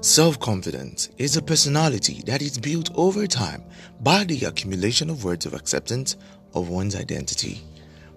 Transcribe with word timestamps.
Self 0.00 0.38
confidence 0.38 1.08
is 1.18 1.36
a 1.36 1.42
personality 1.42 2.22
that 2.26 2.40
is 2.40 2.56
built 2.56 2.88
over 2.94 3.26
time 3.26 3.64
by 4.00 4.22
the 4.22 4.44
accumulation 4.44 5.10
of 5.10 5.24
words 5.24 5.44
of 5.44 5.54
acceptance 5.54 6.14
of 6.54 6.68
one's 6.68 6.94
identity. 6.94 7.60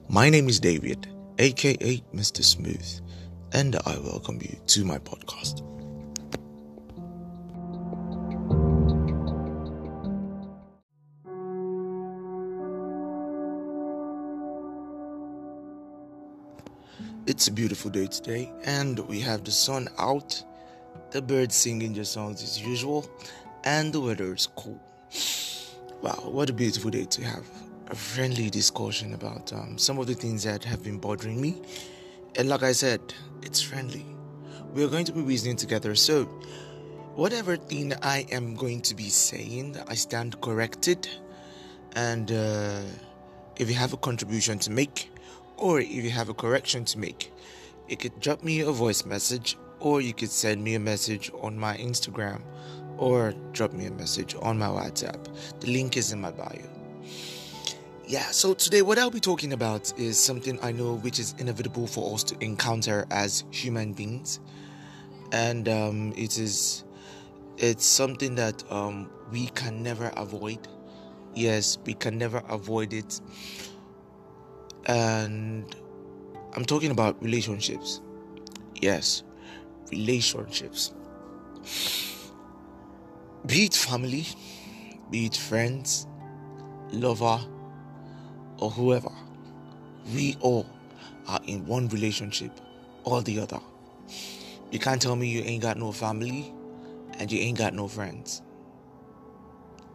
My 0.08 0.30
name 0.30 0.48
is 0.48 0.60
David, 0.60 1.08
aka 1.40 2.04
Mr. 2.14 2.44
Smooth, 2.44 3.00
and 3.54 3.78
I 3.88 3.98
welcome 3.98 4.40
you 4.44 4.56
to 4.68 4.86
my 4.86 5.00
podcast. 5.00 5.68
It's 17.26 17.48
a 17.48 17.52
beautiful 17.52 17.90
day 17.90 18.06
today, 18.06 18.52
and 18.66 19.00
we 19.08 19.20
have 19.22 19.44
the 19.44 19.52
sun 19.52 19.90
out 19.98 20.44
the 21.12 21.22
birds 21.22 21.56
singing 21.56 21.94
their 21.94 22.06
songs 22.06 22.42
as 22.42 22.62
usual, 22.62 23.06
and 23.66 23.94
the 23.94 24.00
weather 24.00 24.34
is 24.34 24.48
cool. 24.56 24.82
Wow, 26.02 26.30
what 26.32 26.50
a 26.50 26.54
beautiful 26.54 26.90
day 26.90 27.06
to 27.06 27.24
have 27.24 27.46
a 27.90 27.96
friendly 27.96 28.50
discussion 28.50 29.14
about 29.14 29.52
um, 29.52 29.78
some 29.78 30.00
of 30.00 30.08
the 30.08 30.14
things 30.14 30.44
that 30.44 30.64
have 30.64 30.82
been 30.84 30.98
bothering 30.98 31.40
me. 31.40 31.62
And 32.38 32.48
like 32.48 32.64
I 32.64 32.72
said, 32.72 33.02
it's 33.42 33.62
friendly. 33.62 34.06
We 34.74 34.86
are 34.86 34.88
going 34.88 35.04
to 35.06 35.12
be 35.12 35.22
reasoning 35.22 35.58
together. 35.58 35.96
So, 35.96 36.24
whatever 37.16 37.58
thing 37.58 37.94
I 38.02 38.26
am 38.32 38.56
going 38.56 38.82
to 38.84 38.96
be 38.96 39.10
saying, 39.10 39.78
I 39.90 39.96
stand 39.96 40.40
corrected. 40.40 41.10
And 41.94 42.32
uh, 42.32 42.84
if 43.58 43.68
you 43.70 43.76
have 43.76 43.92
a 43.92 43.98
contribution 43.98 44.60
to 44.60 44.72
make, 44.72 45.12
or 45.58 45.82
if 45.82 45.92
you 45.92 46.10
have 46.10 46.30
a 46.30 46.34
correction 46.34 46.86
to 46.86 46.98
make, 46.98 47.34
you 47.90 47.98
could 47.98 48.18
drop 48.22 48.44
me 48.44 48.62
a 48.62 48.72
voice 48.72 49.06
message 49.06 49.58
or 49.82 50.00
you 50.00 50.14
could 50.14 50.32
send 50.32 50.64
me 50.64 50.76
a 50.76 50.80
message 50.80 51.32
on 51.42 51.58
my 51.58 51.76
Instagram 51.78 52.42
or 52.98 53.34
drop 53.52 53.74
me 53.74 53.88
a 53.88 53.92
message 53.92 54.36
on 54.42 54.58
my 54.58 54.68
WhatsApp. 54.68 55.28
The 55.60 55.68
link 55.68 55.98
is 55.98 56.14
in 56.14 56.22
my 56.22 56.32
bio. 56.32 56.62
Yeah, 58.08 58.24
so 58.32 58.54
today 58.54 58.82
what 58.82 59.00
I'll 59.00 59.10
be 59.10 59.20
talking 59.20 59.54
about 59.54 59.98
is 59.98 60.20
something 60.20 60.60
I 60.62 60.72
know 60.72 60.96
which 60.96 61.18
is 61.18 61.34
inevitable 61.40 61.88
for 61.88 62.14
us 62.14 62.24
to 62.26 62.36
encounter 62.44 63.06
as 63.10 63.46
human 63.52 63.94
beings, 63.94 64.40
and 65.32 65.68
um, 65.70 66.14
it 66.18 66.38
is 66.38 66.84
it's 67.58 67.86
something 67.86 68.36
that 68.36 68.70
um, 68.70 69.10
we 69.32 69.48
can 69.48 69.82
never 69.82 70.12
avoid. 70.18 70.68
Yes, 71.36 71.78
we 71.86 71.94
can 71.94 72.18
never 72.18 72.44
avoid 72.50 72.92
it, 72.92 73.22
and 74.88 75.74
I'm 76.54 76.66
talking 76.66 76.92
about 76.92 77.22
relationships. 77.24 78.02
Yes, 78.82 79.24
relationships. 79.92 80.94
Be 83.46 83.66
it 83.66 83.74
family, 83.74 84.26
be 85.10 85.26
it 85.26 85.36
friends, 85.36 86.08
lover, 86.92 87.40
or 88.60 88.70
whoever, 88.70 89.12
we 90.14 90.38
all 90.40 90.66
are 91.28 91.42
in 91.46 91.66
one 91.66 91.88
relationship 91.90 92.52
or 93.04 93.22
the 93.22 93.40
other. 93.40 93.60
You 94.72 94.80
can't 94.80 95.02
tell 95.02 95.16
me 95.16 95.28
you 95.28 95.42
ain't 95.42 95.62
got 95.62 95.78
no 95.78 95.92
family 95.92 96.54
and 97.18 97.32
you 97.32 97.40
ain't 97.40 97.58
got 97.58 97.74
no 97.74 97.88
friends. 97.88 98.42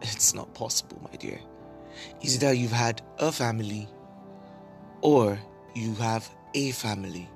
It's 0.02 0.34
not 0.34 0.52
possible, 0.54 1.00
my 1.10 1.16
dear. 1.16 1.40
Is 2.22 2.38
that 2.40 2.58
you've 2.58 2.72
had 2.72 3.00
a 3.18 3.32
family 3.32 3.88
or 5.00 5.38
you 5.74 5.94
have 5.94 6.28
a 6.54 6.72
family 6.72 7.28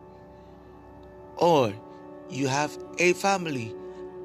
or 1.37 1.73
you 2.31 2.49
have 2.49 2.77
a 2.99 3.13
family 3.15 3.75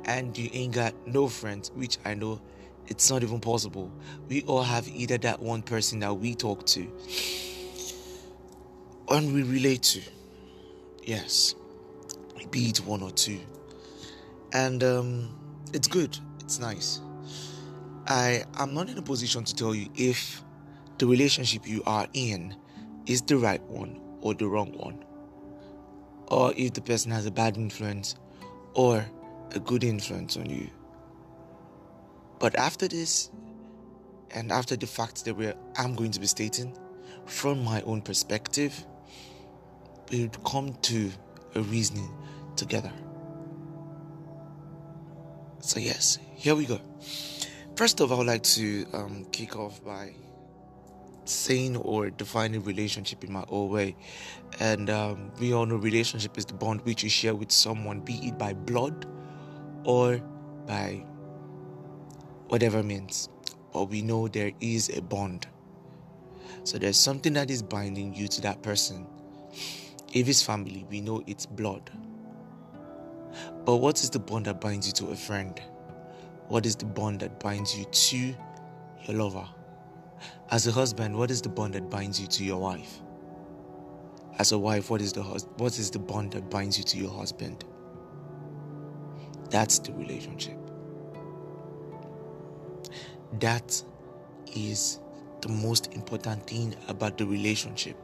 and 0.06 0.38
you 0.38 0.50
ain't 0.54 0.74
got 0.74 0.94
no 1.08 1.28
friends, 1.28 1.72
which 1.76 1.98
I 2.06 2.14
know 2.14 2.40
it's 2.88 3.10
not 3.10 3.24
even 3.24 3.40
possible. 3.40 3.92
We 4.30 4.44
all 4.44 4.62
have 4.62 4.88
either 4.88 5.18
that 5.20 5.42
one 5.42 5.62
person 5.62 6.00
that 6.00 6.14
we 6.14 6.36
talk 6.36 6.66
to 6.68 6.88
and 9.10 9.34
we 9.34 9.44
relate 9.44 9.84
to. 9.84 10.02
Yes, 11.04 11.56
be 12.52 12.70
it 12.70 12.80
one 12.80 13.02
or 13.02 13.12
two. 13.12 13.40
And 14.54 14.84
um, 14.84 15.38
it's 15.74 15.88
good, 15.88 16.18
it's 16.40 16.60
nice. 16.60 17.02
I 18.08 18.44
am 18.58 18.74
not 18.74 18.90
in 18.90 18.98
a 18.98 19.02
position 19.02 19.44
to 19.44 19.56
tell 19.56 19.74
you 19.74 19.90
if 19.96 20.44
the 21.00 21.08
relationship 21.08 21.68
you 21.68 21.82
are 21.86 22.08
in 22.14 22.56
is 23.08 23.22
the 23.24 23.38
right 23.38 23.62
one 23.64 24.00
or 24.22 24.34
the 24.36 24.48
wrong 24.48 24.72
one 24.78 25.04
or 26.28 26.54
if 26.56 26.74
the 26.74 26.82
person 26.82 27.12
has 27.12 27.26
a 27.26 27.32
bad 27.32 27.58
influence 27.58 28.16
or 28.74 29.06
a 29.54 29.60
good 29.60 29.84
influence 29.84 30.38
on 30.38 30.50
you. 30.50 30.70
But 32.40 32.56
after 32.56 32.88
this, 32.88 33.30
and 34.32 34.52
after 34.52 34.76
the 34.76 34.88
facts 34.88 35.22
that 35.24 35.36
we 35.36 35.52
I'm 35.78 35.96
going 35.96 36.12
to 36.12 36.20
be 36.20 36.28
stating, 36.28 36.78
from 37.26 37.64
my 37.64 37.82
own 37.82 38.02
perspective, 38.02 38.86
we 40.12 40.24
would 40.24 40.44
come 40.44 40.74
to 40.84 41.12
a 41.56 41.62
reasoning 41.62 42.12
together. 42.56 42.92
So, 45.62 45.80
yes, 45.80 46.20
here 46.36 46.54
we 46.54 46.66
go. 46.66 46.80
First 47.76 48.00
of 48.00 48.12
all, 48.12 48.18
I 48.18 48.20
would 48.20 48.28
like 48.28 48.44
to 48.44 48.86
um, 48.94 49.26
kick 49.32 49.58
off 49.58 49.84
by 49.84 50.14
saying 51.30 51.78
or 51.78 52.10
defining 52.10 52.64
relationship 52.64 53.24
in 53.24 53.32
my 53.32 53.44
own 53.50 53.70
way. 53.70 53.96
And 54.60 54.90
um, 54.90 55.32
we 55.40 55.54
all 55.54 55.66
know 55.66 55.76
relationship 55.76 56.38
is 56.38 56.46
the 56.46 56.54
bond 56.54 56.82
which 56.82 57.04
you 57.04 57.10
share 57.10 57.36
with 57.36 57.52
someone, 57.52 58.00
be 58.00 58.16
it 58.28 58.38
by 58.38 58.54
blood 58.54 59.06
or 59.84 60.18
by 60.66 61.04
whatever 62.48 62.84
means. 62.84 63.30
But 63.74 63.86
we 63.86 64.02
know 64.02 64.28
there 64.28 64.52
is 64.62 64.90
a 64.90 65.02
bond. 65.02 65.48
So 66.64 66.78
there's 66.78 66.98
something 66.98 67.34
that 67.34 67.52
is 67.52 67.62
binding 67.62 68.14
you 68.14 68.28
to 68.28 68.42
that 68.42 68.62
person. 68.62 69.06
If 70.14 70.30
it's 70.30 70.42
family, 70.42 70.86
we 70.90 71.02
know 71.02 71.24
it's 71.28 71.46
blood. 71.46 71.92
But 73.66 73.78
what 73.78 74.02
is 74.02 74.10
the 74.10 74.20
bond 74.20 74.46
that 74.46 74.62
binds 74.62 74.88
you 74.88 74.94
to 74.94 75.08
a 75.08 75.16
friend? 75.16 75.60
What 76.48 76.66
is 76.66 76.76
the 76.76 76.86
bond 76.86 77.20
that 77.20 77.40
binds 77.40 77.78
you 77.78 77.86
to 77.86 78.18
your 78.18 79.18
lover? 79.18 79.48
As 80.52 80.68
a 80.68 80.72
husband, 80.72 81.18
what 81.18 81.32
is 81.32 81.42
the 81.42 81.50
bond 81.50 81.74
that 81.74 81.90
binds 81.90 82.20
you 82.20 82.28
to 82.28 82.44
your 82.44 82.60
wife? 82.60 83.02
As 84.38 84.52
a 84.52 84.58
wife, 84.58 84.90
what 84.90 85.02
is 85.02 85.14
the 85.14 85.24
hus- 85.24 85.48
what 85.58 85.78
is 85.80 85.90
the 85.90 86.00
bond 86.00 86.32
that 86.32 86.50
binds 86.50 86.78
you 86.78 86.84
to 86.84 86.98
your 86.98 87.12
husband? 87.12 87.64
That's 89.50 89.80
the 89.80 89.94
relationship. 89.94 90.58
That 93.40 93.82
is 94.56 95.00
the 95.42 95.50
most 95.50 95.94
important 95.94 96.48
thing 96.48 96.76
about 96.88 97.18
the 97.18 97.26
relationship. 97.26 97.98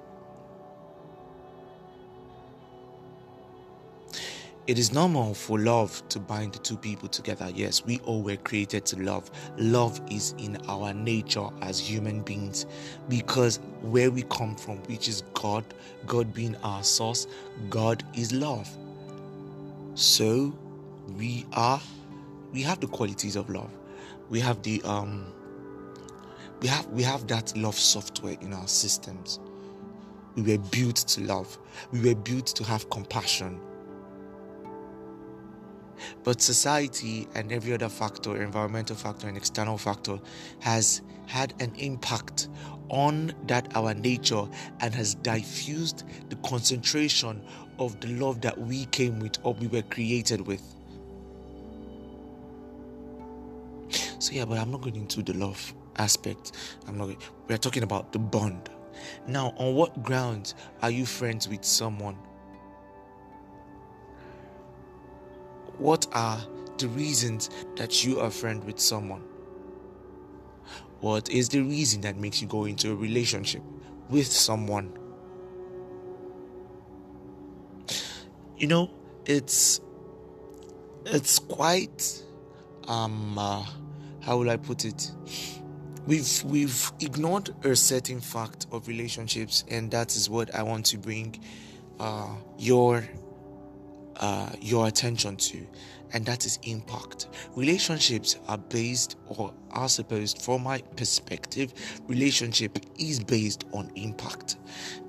It 4.71 4.79
is 4.79 4.93
normal 4.93 5.33
for 5.33 5.59
love 5.59 6.01
to 6.07 6.17
bind 6.17 6.63
two 6.63 6.77
people 6.77 7.09
together. 7.09 7.51
Yes, 7.53 7.83
we 7.83 7.99
all 8.05 8.21
were 8.21 8.37
created 8.37 8.85
to 8.85 9.03
love. 9.03 9.29
Love 9.57 9.99
is 10.09 10.33
in 10.37 10.55
our 10.69 10.93
nature 10.93 11.49
as 11.61 11.77
human 11.77 12.21
beings 12.21 12.65
because 13.09 13.59
where 13.81 14.09
we 14.09 14.21
come 14.21 14.55
from, 14.55 14.77
which 14.83 15.09
is 15.09 15.23
God, 15.33 15.65
God 16.07 16.33
being 16.33 16.55
our 16.63 16.85
source, 16.85 17.27
God 17.69 18.01
is 18.15 18.31
love. 18.31 18.69
So 19.95 20.57
we 21.17 21.45
are 21.51 21.81
we 22.53 22.61
have 22.61 22.79
the 22.79 22.87
qualities 22.87 23.35
of 23.35 23.49
love. 23.49 23.71
We 24.29 24.39
have 24.39 24.63
the 24.63 24.81
um 24.83 25.33
we 26.61 26.69
have 26.69 26.85
we 26.91 27.03
have 27.03 27.27
that 27.27 27.57
love 27.57 27.75
software 27.75 28.37
in 28.39 28.53
our 28.53 28.69
systems. 28.69 29.41
We 30.35 30.43
were 30.43 30.63
built 30.69 30.95
to 30.95 31.23
love. 31.23 31.57
We 31.91 31.99
were 31.99 32.15
built 32.15 32.45
to 32.45 32.63
have 32.63 32.89
compassion 32.89 33.59
but 36.23 36.41
society 36.41 37.27
and 37.35 37.51
every 37.51 37.73
other 37.73 37.89
factor, 37.89 38.41
environmental 38.41 38.95
factor 38.95 39.27
and 39.27 39.37
external 39.37 39.77
factor, 39.77 40.19
has 40.59 41.01
had 41.27 41.53
an 41.59 41.73
impact 41.75 42.49
on 42.89 43.33
that 43.47 43.75
our 43.75 43.93
nature 43.93 44.45
and 44.81 44.93
has 44.93 45.15
diffused 45.15 46.03
the 46.29 46.35
concentration 46.37 47.41
of 47.79 47.99
the 48.01 48.07
love 48.09 48.41
that 48.41 48.57
we 48.59 48.85
came 48.87 49.19
with 49.19 49.37
or 49.43 49.53
we 49.55 49.67
were 49.67 49.81
created 49.83 50.41
with. 50.41 50.61
So 54.19 54.33
yeah, 54.33 54.45
but 54.45 54.57
I'm 54.59 54.71
not 54.71 54.81
going 54.81 54.95
into 54.95 55.23
the 55.23 55.33
love 55.33 55.73
aspect. 55.97 56.51
I'm 56.87 56.97
not. 56.97 57.09
We're 57.47 57.57
talking 57.57 57.83
about 57.83 58.11
the 58.11 58.19
bond. 58.19 58.69
Now, 59.27 59.53
on 59.57 59.73
what 59.73 60.03
grounds 60.03 60.53
are 60.81 60.91
you 60.91 61.05
friends 61.05 61.47
with 61.49 61.65
someone 61.65 62.17
What 65.77 66.07
are 66.11 66.39
the 66.77 66.87
reasons 66.89 67.49
that 67.75 68.03
you 68.03 68.19
are 68.19 68.29
friend 68.29 68.63
with 68.63 68.79
someone? 68.79 69.23
What 70.99 71.29
is 71.29 71.49
the 71.49 71.61
reason 71.61 72.01
that 72.01 72.17
makes 72.17 72.41
you 72.41 72.47
go 72.47 72.65
into 72.65 72.91
a 72.91 72.95
relationship 72.95 73.63
with 74.09 74.27
someone? 74.27 74.97
You 78.57 78.67
know, 78.67 78.91
it's 79.25 79.81
it's 81.05 81.39
quite 81.39 82.23
um 82.87 83.37
uh, 83.37 83.65
how 84.21 84.37
will 84.37 84.49
I 84.51 84.57
put 84.57 84.85
it? 84.85 85.11
We've 86.05 86.43
we've 86.43 86.91
ignored 86.99 87.49
a 87.63 87.75
certain 87.75 88.21
fact 88.21 88.67
of 88.71 88.87
relationships, 88.87 89.63
and 89.69 89.89
that 89.91 90.15
is 90.15 90.29
what 90.29 90.53
I 90.53 90.61
want 90.63 90.85
to 90.87 90.97
bring 90.97 91.39
uh, 91.99 92.35
your 92.57 93.03
uh, 94.21 94.49
your 94.61 94.87
attention 94.87 95.35
to, 95.35 95.67
and 96.13 96.25
that 96.25 96.45
is 96.45 96.59
impact. 96.63 97.27
Relationships 97.55 98.37
are 98.47 98.57
based, 98.57 99.17
or 99.27 99.53
are 99.71 99.89
supposed, 99.89 100.41
from 100.41 100.63
my 100.63 100.79
perspective, 100.95 101.73
relationship 102.07 102.77
is 102.99 103.19
based 103.23 103.65
on 103.73 103.91
impact. 103.95 104.57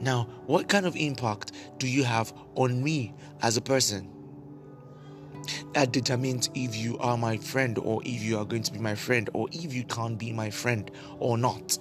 Now, 0.01 0.25
what 0.47 0.69
kind 0.69 0.87
of 0.87 0.97
impact 0.97 1.53
do 1.79 1.87
you 1.87 2.05
have 2.05 2.33
on 2.55 2.83
me 2.83 3.15
as 3.43 3.57
a 3.57 3.61
person? 3.61 4.11
That 5.75 5.93
determines 5.93 6.51
if 6.55 6.77
you 6.77 6.99
are 6.99 7.19
my 7.19 7.37
friend, 7.37 7.79
or 7.79 8.01
if 8.05 8.23
you 8.23 8.39
are 8.39 8.45
going 8.45 8.63
to 8.63 8.73
be 8.73 8.79
my 8.79 8.95
friend, 8.95 9.29
or 9.35 9.49
if 9.53 9.75
you 9.75 9.85
can't 9.85 10.19
be 10.19 10.33
my 10.33 10.51
friend 10.51 10.91
or 11.19 11.37
not. 11.37 11.79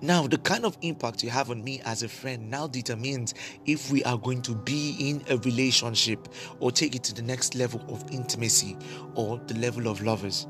Now, 0.00 0.26
the 0.26 0.38
kind 0.38 0.64
of 0.64 0.76
impact 0.82 1.22
you 1.22 1.30
have 1.30 1.50
on 1.50 1.64
me 1.64 1.80
as 1.84 2.02
a 2.02 2.08
friend 2.08 2.50
now 2.50 2.66
determines 2.66 3.32
if 3.64 3.90
we 3.90 4.04
are 4.04 4.18
going 4.18 4.42
to 4.42 4.54
be 4.54 4.96
in 4.98 5.22
a 5.30 5.38
relationship 5.38 6.28
or 6.60 6.70
take 6.70 6.94
it 6.94 7.02
to 7.04 7.14
the 7.14 7.22
next 7.22 7.54
level 7.54 7.82
of 7.88 8.04
intimacy 8.10 8.76
or 9.14 9.40
the 9.46 9.54
level 9.54 9.88
of 9.88 10.02
lovers. 10.02 10.46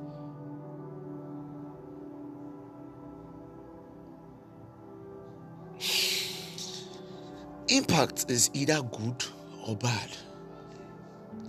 Impact 7.68 8.30
is 8.30 8.50
either 8.52 8.82
good 8.82 9.24
or 9.66 9.76
bad, 9.76 10.16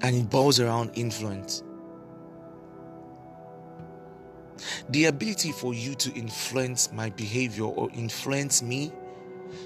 and 0.02 0.16
it 0.16 0.30
boils 0.30 0.60
around 0.60 0.92
influence. 0.96 1.64
The 4.90 5.06
ability 5.06 5.52
for 5.52 5.74
you 5.74 5.96
to 5.96 6.14
influence 6.14 6.92
my 6.92 7.10
behavior 7.10 7.66
or 7.66 7.90
influence 7.94 8.62
me 8.62 8.92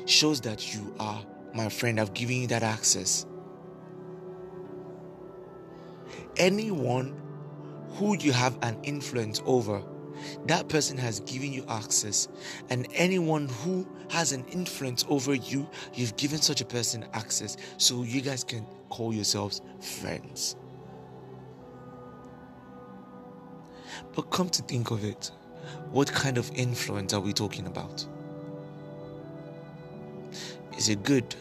shows 0.06 0.42
that 0.42 0.74
you 0.74 0.94
are 1.00 1.24
my 1.54 1.70
friend. 1.70 2.00
I've 2.00 2.14
given 2.14 2.38
you 2.38 2.48
that 2.48 2.64
access. 2.64 3.26
Anyone 6.38 7.20
who 7.96 8.18
you 8.18 8.32
have 8.32 8.58
an 8.62 8.78
influence 8.84 9.42
over, 9.46 9.82
that 10.46 10.70
person 10.70 10.98
has 10.98 11.20
given 11.22 11.52
you 11.52 11.66
access. 11.68 12.28
And 12.70 12.88
anyone 12.94 13.48
who 13.48 13.88
has 14.10 14.32
an 14.32 14.46
influence 14.46 15.06
over 15.10 15.34
you, 15.34 15.68
you've 15.94 16.16
given 16.18 16.40
such 16.40 16.62
a 16.62 16.66
person 16.66 17.06
access. 17.14 17.58
So 17.78 18.04
you 18.04 18.22
guys 18.22 18.44
can 18.44 18.66
call 18.90 19.14
yourselves 19.14 19.62
friends. 19.80 20.56
But 24.20 24.32
come 24.32 24.50
to 24.50 24.62
think 24.64 24.92
of 24.92 25.06
it, 25.06 25.32
what 25.92 26.12
kind 26.12 26.38
of 26.38 26.52
influence 26.54 27.14
are 27.14 27.22
we 27.22 27.32
talking 27.32 27.68
about? 27.68 28.06
Is 30.78 30.90
it 30.90 31.04
good 31.04 31.38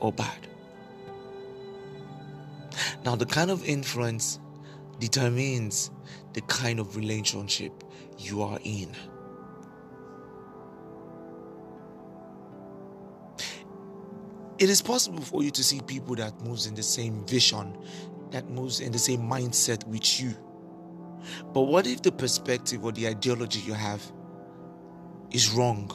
or 0.00 0.12
bad? 0.12 0.46
Now, 3.06 3.16
the 3.16 3.24
kind 3.24 3.50
of 3.50 3.64
influence 3.64 4.38
determines 4.98 5.90
the 6.34 6.42
kind 6.42 6.78
of 6.78 6.94
relationship 6.94 7.72
you 8.18 8.42
are 8.42 8.58
in. 8.64 8.90
It 14.58 14.68
is 14.68 14.82
possible 14.82 15.22
for 15.22 15.42
you 15.42 15.50
to 15.52 15.64
see 15.64 15.80
people 15.80 16.16
that 16.16 16.38
moves 16.42 16.66
in 16.66 16.74
the 16.74 16.82
same 16.82 17.24
vision, 17.24 17.78
that 18.30 18.50
moves 18.50 18.80
in 18.80 18.92
the 18.92 18.98
same 18.98 19.22
mindset 19.22 19.86
with 19.86 20.20
you 20.20 20.36
but 21.52 21.62
what 21.62 21.86
if 21.86 22.02
the 22.02 22.12
perspective 22.12 22.84
or 22.84 22.92
the 22.92 23.08
ideology 23.08 23.60
you 23.60 23.74
have 23.74 24.02
is 25.30 25.50
wrong? 25.50 25.90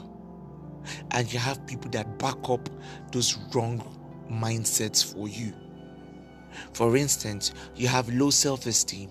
And 1.12 1.32
you 1.32 1.40
have 1.40 1.66
people 1.66 1.90
that 1.92 2.20
back 2.20 2.38
up 2.50 2.70
those 3.12 3.38
wrong 3.54 3.84
mindsets 4.30 5.04
for 5.04 5.28
you. 5.28 5.54
For 6.74 6.96
instance, 6.96 7.54
you 7.76 7.88
have 7.88 8.08
low 8.10 8.30
self 8.30 8.66
esteem, 8.66 9.10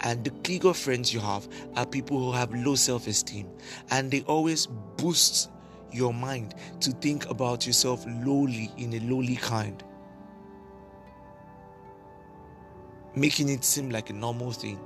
and 0.00 0.24
the 0.24 0.30
clique 0.30 0.64
of 0.64 0.76
friends 0.76 1.12
you 1.12 1.20
have 1.20 1.46
are 1.76 1.86
people 1.86 2.18
who 2.18 2.32
have 2.32 2.52
low 2.54 2.74
self 2.74 3.06
esteem, 3.06 3.48
and 3.90 4.10
they 4.10 4.22
always 4.22 4.66
boost 4.96 5.50
your 5.92 6.12
mind 6.12 6.54
to 6.80 6.90
think 6.92 7.28
about 7.30 7.66
yourself 7.66 8.04
lowly 8.24 8.70
in 8.76 8.94
a 8.94 9.00
lowly 9.00 9.36
kind, 9.36 9.82
making 13.14 13.48
it 13.48 13.64
seem 13.64 13.90
like 13.90 14.10
a 14.10 14.12
normal 14.12 14.50
thing. 14.50 14.78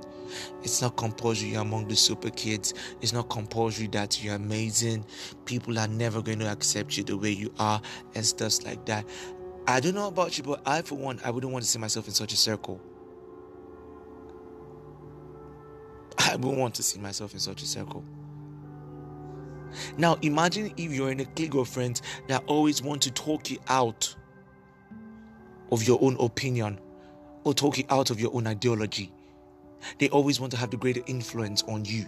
It's 0.63 0.81
not 0.81 0.95
compulsory 0.95 1.49
you're 1.49 1.61
among 1.61 1.87
the 1.87 1.95
super 1.95 2.29
kids. 2.29 2.73
It's 3.01 3.13
not 3.13 3.29
compulsory 3.29 3.87
that 3.87 4.23
you're 4.23 4.35
amazing. 4.35 5.05
People 5.45 5.77
are 5.79 5.87
never 5.87 6.21
going 6.21 6.39
to 6.39 6.51
accept 6.51 6.97
you 6.97 7.03
the 7.03 7.17
way 7.17 7.31
you 7.31 7.53
are 7.59 7.81
and 8.15 8.25
stuff 8.25 8.63
like 8.63 8.85
that. 8.85 9.05
I 9.67 9.79
don't 9.79 9.95
know 9.95 10.07
about 10.07 10.37
you, 10.37 10.43
but 10.43 10.61
I, 10.65 10.81
for 10.81 10.95
one, 10.95 11.19
I 11.23 11.29
wouldn't 11.29 11.53
want 11.53 11.63
to 11.63 11.69
see 11.69 11.79
myself 11.79 12.07
in 12.07 12.13
such 12.13 12.33
a 12.33 12.37
circle. 12.37 12.81
I 16.17 16.35
wouldn't 16.35 16.57
want 16.57 16.75
to 16.75 16.83
see 16.83 16.99
myself 16.99 17.33
in 17.33 17.39
such 17.39 17.61
a 17.61 17.65
circle. 17.65 18.03
Now, 19.97 20.17
imagine 20.21 20.73
if 20.77 20.91
you're 20.91 21.11
in 21.11 21.19
a 21.19 21.25
clique 21.25 21.53
of 21.53 21.67
friends 21.67 22.01
that 22.27 22.43
always 22.47 22.81
want 22.81 23.01
to 23.03 23.11
talk 23.11 23.51
you 23.51 23.59
out 23.67 24.15
of 25.71 25.87
your 25.87 25.99
own 26.01 26.17
opinion 26.19 26.79
or 27.43 27.53
talk 27.53 27.77
you 27.77 27.83
out 27.89 28.09
of 28.09 28.19
your 28.19 28.33
own 28.33 28.47
ideology. 28.47 29.11
They 29.97 30.09
always 30.09 30.39
want 30.39 30.51
to 30.51 30.57
have 30.57 30.71
the 30.71 30.77
greater 30.77 31.01
influence 31.07 31.63
on 31.63 31.85
you. 31.85 32.07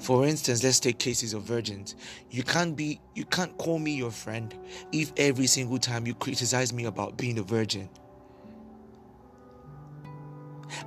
For 0.00 0.26
instance, 0.26 0.62
let's 0.62 0.78
take 0.78 0.98
cases 0.98 1.34
of 1.34 1.42
virgins. 1.42 1.96
You 2.30 2.42
can't 2.42 2.76
be 2.76 3.00
you 3.14 3.24
can't 3.24 3.56
call 3.58 3.78
me 3.78 3.94
your 3.94 4.10
friend 4.12 4.54
if 4.92 5.12
every 5.16 5.46
single 5.46 5.78
time 5.78 6.06
you 6.06 6.14
criticize 6.14 6.72
me 6.72 6.84
about 6.84 7.16
being 7.16 7.38
a 7.38 7.42
virgin. 7.42 7.88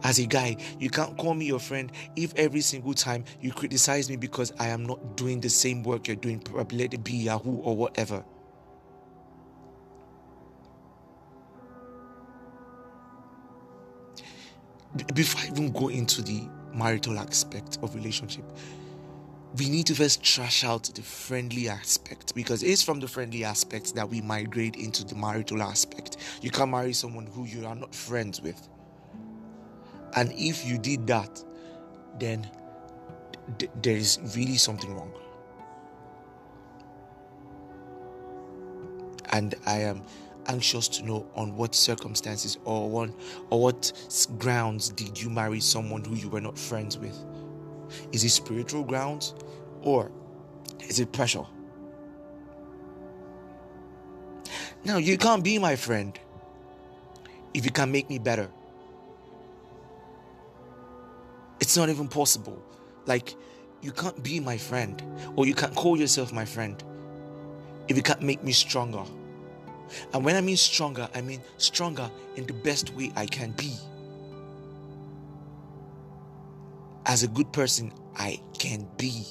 As 0.04 0.20
a 0.20 0.26
guy, 0.26 0.58
you 0.80 0.90
can't 0.90 1.16
call 1.18 1.34
me 1.34 1.46
your 1.46 1.60
friend 1.60 1.92
if 2.16 2.34
every 2.36 2.62
single 2.62 2.94
time 2.94 3.24
you 3.42 3.52
criticize 3.52 4.10
me 4.10 4.16
because 4.16 4.52
I 4.60 4.68
am 4.68 4.86
not 4.86 5.16
doing 5.16 5.42
the 5.42 5.50
same 5.50 5.84
work 5.84 6.08
you're 6.08 6.16
doing, 6.16 6.40
probably 6.40 6.80
let 6.80 6.94
it 6.94 7.04
be 7.04 7.14
Yahoo 7.14 7.58
or 7.58 7.76
whatever. 7.76 8.24
Before 15.14 15.42
I 15.42 15.48
even 15.48 15.72
go 15.72 15.90
into 15.90 16.22
the 16.22 16.44
marital 16.74 17.20
aspect 17.20 17.80
of 17.82 17.96
relationship, 17.96 18.46
we 19.58 19.70
need 19.70 19.86
to 19.88 19.96
first 19.96 20.22
trash 20.22 20.64
out 20.64 20.84
the 20.96 21.02
friendly 21.02 21.70
aspect 21.70 22.36
because 22.36 22.62
it's 22.62 22.82
from 22.82 23.00
the 23.00 23.08
friendly 23.08 23.44
aspect 23.44 23.96
that 23.96 24.08
we 24.10 24.22
migrate 24.22 24.76
into 24.76 25.06
the 25.06 25.16
marital 25.16 25.62
aspect. 25.62 26.18
You 26.42 26.52
can't 26.52 26.72
marry 26.72 26.94
someone 26.94 27.26
who 27.28 27.46
you 27.46 27.66
are 27.66 27.76
not 27.76 27.96
friends 27.96 28.42
with. 28.42 28.68
And 30.16 30.32
if 30.34 30.66
you 30.66 30.78
did 30.78 31.08
that, 31.08 31.44
then 32.20 32.50
th- 33.58 33.72
there 33.82 33.96
is 33.96 34.20
really 34.36 34.58
something 34.58 34.94
wrong. 34.94 35.12
And 39.32 39.56
I 39.66 39.80
am 39.80 40.02
anxious 40.48 40.88
to 40.88 41.04
know 41.04 41.28
on 41.36 41.56
what 41.56 41.76
circumstances 41.76 42.58
or 42.66 43.02
on 43.02 43.14
or 43.50 43.62
what 43.62 43.92
grounds 44.38 44.90
did 44.90 45.22
you 45.22 45.30
marry 45.30 45.60
someone 45.60 46.04
who 46.04 46.16
you 46.16 46.30
were 46.30 46.42
not 46.42 46.58
friends 46.58 46.98
with? 46.98 47.18
Is 48.12 48.24
it 48.24 48.30
spiritual 48.30 48.84
grounds 48.84 49.34
or 49.82 50.12
is 50.88 51.00
it 51.00 51.12
pressure? 51.12 51.46
Now 54.84 54.98
you 54.98 55.18
can't 55.18 55.44
be 55.44 55.58
my 55.58 55.76
friend 55.76 56.18
if 57.54 57.66
you 57.66 57.72
can 57.72 57.92
make 57.92 58.10
me 58.10 58.20
better. 58.20 58.50
It's 61.60 61.76
not 61.76 61.90
even 61.90 62.08
possible. 62.08 62.62
Like 63.06 63.36
you 63.82 63.92
can't 63.92 64.22
be 64.24 64.40
my 64.40 64.58
friend 64.58 65.02
or 65.36 65.46
you 65.46 65.56
can't 65.56 65.76
call 65.76 65.98
yourself 65.98 66.32
my 66.32 66.46
friend 66.46 66.84
if 67.88 67.98
you 67.98 68.04
can't 68.04 68.22
make 68.22 68.44
me 68.44 68.52
stronger. 68.52 69.04
And 70.14 70.24
when 70.24 70.36
I 70.36 70.42
mean 70.42 70.58
stronger, 70.58 71.10
I 71.14 71.22
mean 71.22 71.42
stronger 71.58 72.10
in 72.36 72.46
the 72.46 72.54
best 72.54 72.94
way 72.96 73.12
I 73.16 73.26
can 73.26 73.52
be. 73.52 73.74
As 77.06 77.24
a 77.24 77.28
good 77.28 77.52
person, 77.54 77.94
I 78.16 78.42
can 78.58 78.88
be. 78.98 79.26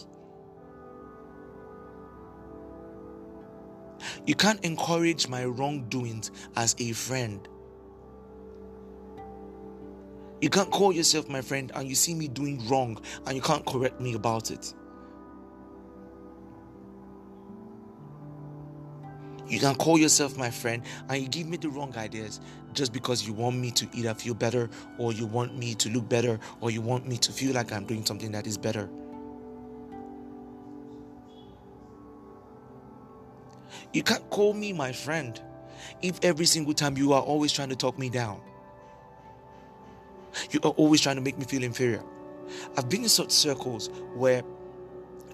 You 4.27 4.35
can't 4.35 4.65
encourage 4.65 5.29
my 5.29 5.45
wrongdoings 5.45 6.31
as 6.57 6.75
a 6.79 6.93
friend. 6.93 7.47
You 10.41 10.51
can't 10.51 10.71
call 10.71 10.93
yourself 10.93 11.29
my 11.29 11.41
friend 11.41 11.73
and 11.75 11.89
you 11.89 11.95
see 11.95 12.15
me 12.15 12.29
doing 12.29 12.67
wrong 12.69 13.01
and 13.27 13.35
you 13.35 13.43
can't 13.43 13.65
correct 13.65 14.01
me 14.01 14.15
about 14.15 14.51
it. 14.51 14.75
You 19.55 19.61
can 19.61 19.77
call 19.77 19.97
yourself 19.97 20.37
my 20.37 20.51
friend 20.51 20.83
and 21.09 21.23
you 21.23 21.29
give 21.29 21.47
me 21.47 21.57
the 21.57 21.69
wrong 21.69 21.95
ideas 21.97 22.41
just 22.73 22.93
because 22.93 23.25
you 23.25 23.33
want 23.33 23.55
me 23.55 23.71
to 23.71 23.87
either 23.93 24.13
feel 24.13 24.35
better 24.35 24.69
or 24.99 25.13
you 25.13 25.27
want 25.27 25.57
me 25.57 25.77
to 25.77 25.89
look 25.91 26.09
better 26.09 26.41
or 26.61 26.73
you 26.73 26.81
want 26.81 27.07
me 27.07 27.17
to 27.19 27.31
feel 27.31 27.55
like 27.55 27.71
I'm 27.71 27.85
doing 27.87 28.05
something 28.05 28.33
that 28.33 28.49
is 28.49 28.59
better. 28.59 28.91
You 33.93 34.03
can't 34.03 34.29
call 34.29 34.55
me 34.55 34.73
my 34.73 34.91
friend 34.91 35.41
if 36.03 36.19
every 36.25 36.47
single 36.47 36.75
time 36.75 36.97
you 36.97 37.13
are 37.13 37.23
always 37.23 37.53
trying 37.53 37.69
to 37.69 37.77
talk 37.77 37.97
me 37.97 38.11
down. 38.11 38.41
You 40.51 40.59
are 40.65 40.73
always 40.73 41.01
trying 41.01 41.15
to 41.15 41.23
make 41.23 41.39
me 41.39 41.45
feel 41.45 41.63
inferior. 41.63 42.03
I've 42.77 42.89
been 42.89 43.05
in 43.05 43.09
such 43.09 43.31
circles 43.31 43.89
where 44.17 44.43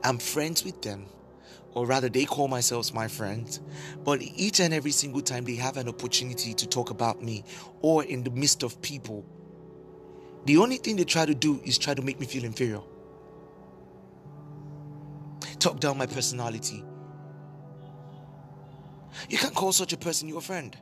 I'm 0.05 0.19
friends 0.19 0.63
with 0.63 0.83
them, 0.83 1.07
or 1.75 1.87
rather, 1.87 2.09
they 2.09 2.25
call 2.25 2.49
themselves 2.49 2.93
my 2.93 3.07
friends, 3.07 3.61
but 4.05 4.21
each 4.21 4.61
and 4.61 4.75
every 4.75 4.91
single 4.91 5.21
time 5.21 5.45
they 5.45 5.55
have 5.55 5.77
an 5.77 5.89
opportunity 5.89 6.53
to 6.55 6.67
talk 6.67 6.91
about 6.91 7.23
me 7.23 7.45
or 7.81 8.05
in 8.05 8.25
the 8.25 8.31
midst 8.31 8.63
of 8.63 8.81
people, 8.83 9.25
the 10.47 10.57
only 10.57 10.77
thing 10.77 10.97
they 10.97 11.05
try 11.05 11.25
to 11.25 11.35
do 11.35 11.61
is 11.65 11.79
try 11.79 11.95
to 11.95 12.03
make 12.03 12.19
me 12.19 12.27
feel 12.27 12.45
inferior. 12.45 12.81
Talk 15.59 15.79
down 15.79 15.99
my 15.99 16.07
personality. 16.07 16.83
You 19.29 19.39
can't 19.39 19.55
call 19.55 19.73
such 19.73 19.93
a 19.93 19.97
person 19.97 20.29
your 20.29 20.41
friend. 20.41 20.77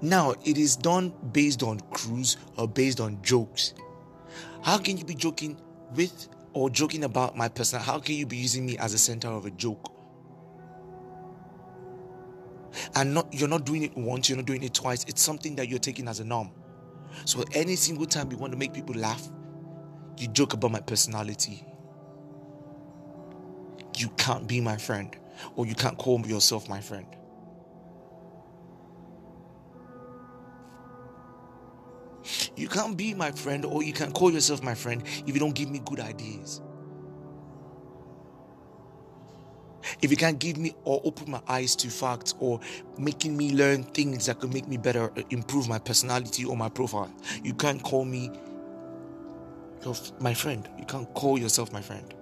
Now, 0.00 0.34
it 0.44 0.58
is 0.58 0.76
done 0.76 1.12
based 1.32 1.62
on 1.62 1.80
cruise 1.90 2.36
or 2.56 2.66
based 2.66 3.00
on 3.00 3.22
jokes. 3.22 3.74
How 4.62 4.78
can 4.78 4.96
you 4.96 5.04
be 5.04 5.14
joking 5.14 5.60
with 5.94 6.28
or 6.52 6.70
joking 6.70 7.04
about 7.04 7.36
my 7.36 7.48
person? 7.48 7.80
How 7.80 7.98
can 7.98 8.14
you 8.14 8.26
be 8.26 8.36
using 8.36 8.66
me 8.66 8.78
as 8.78 8.94
a 8.94 8.98
center 8.98 9.28
of 9.28 9.46
a 9.46 9.50
joke? 9.50 9.92
And 12.94 13.14
not 13.14 13.32
you're 13.32 13.48
not 13.48 13.64
doing 13.64 13.82
it 13.82 13.96
once, 13.96 14.28
you're 14.28 14.36
not 14.36 14.46
doing 14.46 14.62
it 14.62 14.74
twice. 14.74 15.04
It's 15.04 15.20
something 15.22 15.56
that 15.56 15.68
you're 15.68 15.78
taking 15.78 16.08
as 16.08 16.20
a 16.20 16.24
norm. 16.24 16.50
So 17.24 17.44
any 17.52 17.76
single 17.76 18.06
time 18.06 18.30
you 18.30 18.38
want 18.38 18.52
to 18.52 18.58
make 18.58 18.72
people 18.72 18.94
laugh, 18.94 19.22
you 20.18 20.28
joke 20.28 20.54
about 20.54 20.72
my 20.72 20.80
personality. 20.80 21.66
You 23.98 24.08
can't 24.16 24.46
be 24.46 24.60
my 24.60 24.76
friend, 24.78 25.14
or 25.54 25.66
you 25.66 25.74
can't 25.74 25.98
call 25.98 26.20
yourself 26.26 26.68
my 26.68 26.80
friend. 26.80 27.06
You 32.56 32.68
can't 32.68 32.96
be 32.96 33.14
my 33.14 33.30
friend 33.30 33.64
or 33.64 33.82
you 33.82 33.92
can 33.92 34.12
call 34.12 34.30
yourself 34.30 34.62
my 34.62 34.74
friend 34.74 35.02
if 35.26 35.34
you 35.34 35.40
don't 35.40 35.54
give 35.54 35.70
me 35.70 35.80
good 35.84 36.00
ideas. 36.00 36.60
If 40.00 40.10
you 40.10 40.16
can't 40.16 40.38
give 40.38 40.56
me 40.56 40.74
or 40.84 41.00
open 41.04 41.30
my 41.30 41.40
eyes 41.48 41.74
to 41.76 41.88
facts 41.88 42.34
or 42.38 42.60
making 42.98 43.36
me 43.36 43.52
learn 43.52 43.82
things 43.82 44.26
that 44.26 44.40
could 44.40 44.52
make 44.52 44.68
me 44.68 44.76
better, 44.76 45.12
uh, 45.16 45.22
improve 45.30 45.68
my 45.68 45.78
personality 45.78 46.44
or 46.44 46.56
my 46.56 46.68
profile, 46.68 47.12
you 47.42 47.54
can't 47.54 47.82
call 47.82 48.04
me 48.04 48.30
your, 49.84 49.94
my 50.20 50.34
friend. 50.34 50.68
You 50.78 50.84
can't 50.84 51.12
call 51.14 51.38
yourself 51.38 51.72
my 51.72 51.80
friend. 51.80 52.14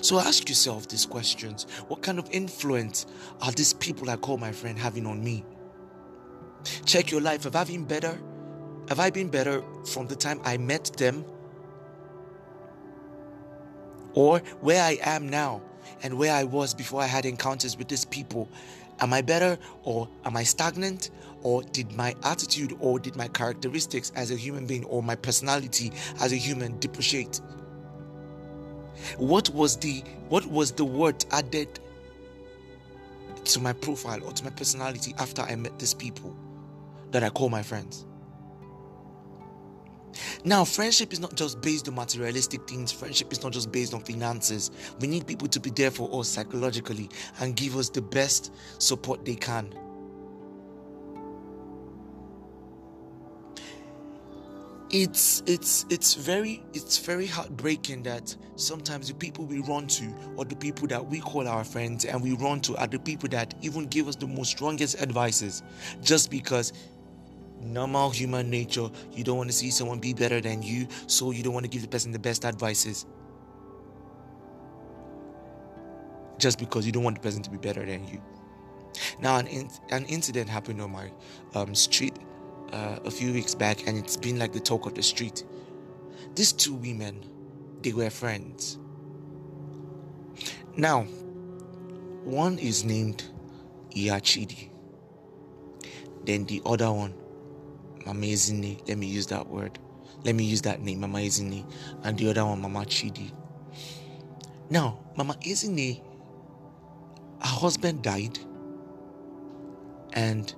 So 0.00 0.18
ask 0.18 0.48
yourself 0.48 0.88
these 0.88 1.06
questions 1.06 1.66
What 1.88 2.02
kind 2.02 2.18
of 2.18 2.28
influence 2.32 3.06
are 3.40 3.52
these 3.52 3.72
people 3.72 4.10
I 4.10 4.16
call 4.16 4.36
my 4.36 4.52
friend 4.52 4.78
having 4.78 5.06
on 5.06 5.22
me? 5.22 5.44
Check 6.84 7.10
your 7.10 7.20
life. 7.20 7.44
Have 7.44 7.56
I 7.56 7.64
been 7.64 7.84
better? 7.84 8.18
Have 8.88 9.00
I 9.00 9.10
been 9.10 9.28
better 9.28 9.62
from 9.86 10.06
the 10.06 10.16
time 10.16 10.40
I 10.44 10.56
met 10.56 10.84
them? 10.96 11.24
Or 14.14 14.40
where 14.60 14.82
I 14.82 14.98
am 15.02 15.28
now 15.28 15.62
and 16.02 16.18
where 16.18 16.34
I 16.34 16.44
was 16.44 16.74
before 16.74 17.00
I 17.00 17.06
had 17.06 17.24
encounters 17.24 17.78
with 17.78 17.88
these 17.88 18.04
people? 18.04 18.48
Am 19.00 19.12
I 19.12 19.22
better 19.22 19.58
or 19.84 20.08
am 20.24 20.36
I 20.36 20.42
stagnant? 20.42 21.10
Or 21.42 21.62
did 21.62 21.92
my 21.92 22.14
attitude 22.22 22.76
or 22.78 22.98
did 22.98 23.16
my 23.16 23.28
characteristics 23.28 24.12
as 24.14 24.30
a 24.30 24.36
human 24.36 24.66
being 24.66 24.84
or 24.84 25.02
my 25.02 25.16
personality 25.16 25.92
as 26.20 26.32
a 26.32 26.36
human 26.36 26.78
depreciate? 26.78 27.40
What 29.16 29.48
was 29.50 29.76
the 29.78 30.04
what 30.28 30.46
was 30.46 30.70
the 30.72 30.84
word 30.84 31.24
added 31.30 31.80
to 33.44 33.60
my 33.60 33.72
profile 33.72 34.22
or 34.22 34.32
to 34.32 34.44
my 34.44 34.50
personality 34.50 35.14
after 35.18 35.42
I 35.42 35.56
met 35.56 35.78
these 35.78 35.94
people 35.94 36.36
that 37.12 37.22
I 37.22 37.30
call 37.30 37.48
my 37.48 37.62
friends? 37.62 38.06
Now, 40.44 40.64
friendship 40.64 41.12
is 41.12 41.20
not 41.20 41.36
just 41.36 41.60
based 41.60 41.88
on 41.88 41.94
materialistic 41.94 42.68
things. 42.68 42.92
Friendship 42.92 43.32
is 43.32 43.42
not 43.42 43.52
just 43.52 43.70
based 43.72 43.94
on 43.94 44.02
finances. 44.02 44.70
We 45.00 45.06
need 45.06 45.26
people 45.26 45.48
to 45.48 45.60
be 45.60 45.70
there 45.70 45.90
for 45.90 46.08
us 46.20 46.28
psychologically 46.28 47.08
and 47.40 47.56
give 47.56 47.76
us 47.76 47.88
the 47.88 48.02
best 48.02 48.52
support 48.78 49.24
they 49.24 49.36
can. 49.36 49.72
it's 54.92 55.42
it's 55.46 55.86
it's 55.88 56.12
very 56.14 56.62
it's 56.74 56.98
very 56.98 57.26
heartbreaking 57.26 58.02
that 58.02 58.36
sometimes 58.56 59.08
the 59.08 59.14
people 59.14 59.46
we 59.46 59.60
run 59.60 59.86
to 59.86 60.14
or 60.36 60.44
the 60.44 60.54
people 60.54 60.86
that 60.86 61.04
we 61.04 61.18
call 61.18 61.48
our 61.48 61.64
friends 61.64 62.04
and 62.04 62.22
we 62.22 62.32
run 62.32 62.60
to 62.60 62.76
are 62.76 62.86
the 62.86 62.98
people 62.98 63.26
that 63.26 63.54
even 63.62 63.86
give 63.86 64.06
us 64.06 64.16
the 64.16 64.26
most 64.26 64.50
strongest 64.50 65.00
advices 65.00 65.62
just 66.02 66.30
because 66.30 66.74
normal 67.62 68.10
human 68.10 68.50
nature 68.50 68.88
you 69.12 69.24
don't 69.24 69.36
want 69.36 69.48
to 69.48 69.54
see 69.54 69.70
someone 69.70 69.98
be 69.98 70.12
better 70.12 70.40
than 70.40 70.62
you 70.62 70.86
so 71.06 71.30
you 71.30 71.42
don't 71.42 71.54
want 71.54 71.64
to 71.64 71.70
give 71.70 71.82
the 71.82 71.88
person 71.88 72.12
the 72.12 72.18
best 72.18 72.44
advices 72.44 73.06
just 76.38 76.58
because 76.58 76.84
you 76.84 76.92
don't 76.92 77.04
want 77.04 77.16
the 77.16 77.22
person 77.22 77.42
to 77.42 77.50
be 77.50 77.56
better 77.58 77.84
than 77.86 78.06
you 78.06 78.20
now 79.20 79.36
an, 79.36 79.46
in, 79.46 79.70
an 79.90 80.04
incident 80.06 80.48
happened 80.48 80.80
on 80.80 80.90
my 80.90 81.10
um, 81.54 81.74
street 81.74 82.16
uh, 82.72 82.98
a 83.04 83.10
few 83.10 83.32
weeks 83.32 83.54
back, 83.54 83.86
and 83.86 83.96
it's 83.98 84.16
been 84.16 84.38
like 84.38 84.52
the 84.52 84.60
talk 84.60 84.86
of 84.86 84.94
the 84.94 85.02
street. 85.02 85.44
These 86.34 86.52
two 86.52 86.74
women, 86.74 87.24
they 87.82 87.92
were 87.92 88.10
friends. 88.10 88.78
Now, 90.76 91.02
one 92.24 92.58
is 92.58 92.84
named 92.84 93.24
Iachidi. 93.90 94.70
Then 96.24 96.46
the 96.46 96.62
other 96.64 96.90
one, 96.90 97.14
Mama 98.06 98.26
Izini. 98.26 98.86
Let 98.88 98.98
me 98.98 99.06
use 99.06 99.26
that 99.28 99.46
word. 99.46 99.78
Let 100.24 100.34
me 100.34 100.44
use 100.44 100.62
that 100.62 100.80
name, 100.80 101.00
Mama. 101.00 101.18
And 101.18 102.18
the 102.18 102.30
other 102.30 102.44
one, 102.44 102.60
Mama 102.60 102.80
Chidi. 102.80 103.32
Now, 104.70 104.98
Mama 105.16 105.34
Izini, 105.40 106.00
her 107.40 107.46
husband 107.46 108.02
died. 108.02 108.38
And 110.12 110.54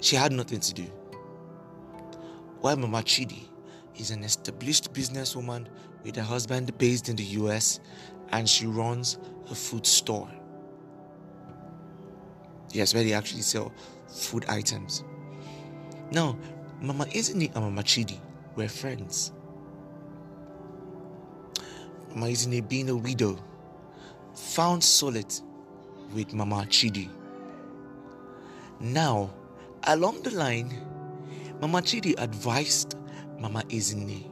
she 0.00 0.16
had 0.16 0.32
nothing 0.32 0.60
to 0.60 0.74
do. 0.74 0.84
While 2.60 2.76
Mama 2.76 3.02
Chidi 3.02 3.44
is 3.96 4.10
an 4.10 4.24
established 4.24 4.92
businesswoman 4.92 5.66
with 6.02 6.18
a 6.18 6.22
husband 6.22 6.76
based 6.78 7.08
in 7.08 7.16
the 7.16 7.24
US 7.24 7.80
and 8.30 8.48
she 8.48 8.66
runs 8.66 9.18
a 9.50 9.54
food 9.54 9.86
store. 9.86 10.28
Yes, 12.72 12.94
where 12.94 13.04
they 13.04 13.12
actually 13.12 13.42
sell 13.42 13.72
food 14.08 14.44
items. 14.48 15.04
Now, 16.10 16.38
Mama 16.80 17.06
Izini 17.06 17.54
and 17.54 17.64
Mama 17.64 17.82
Chidi 17.82 18.18
were 18.54 18.68
friends. 18.68 19.32
Mama 22.10 22.26
Izini, 22.26 22.66
being 22.66 22.88
a 22.88 22.96
widow, 22.96 23.38
found 24.34 24.82
solace 24.82 25.42
with 26.14 26.32
Mama 26.32 26.66
Chidi. 26.68 27.08
Now, 28.80 29.30
Along 29.88 30.20
the 30.22 30.30
line, 30.30 30.74
Mama 31.60 31.80
Chidi 31.80 32.16
advised 32.18 32.96
Mama 33.38 33.62
Izini 33.68 34.28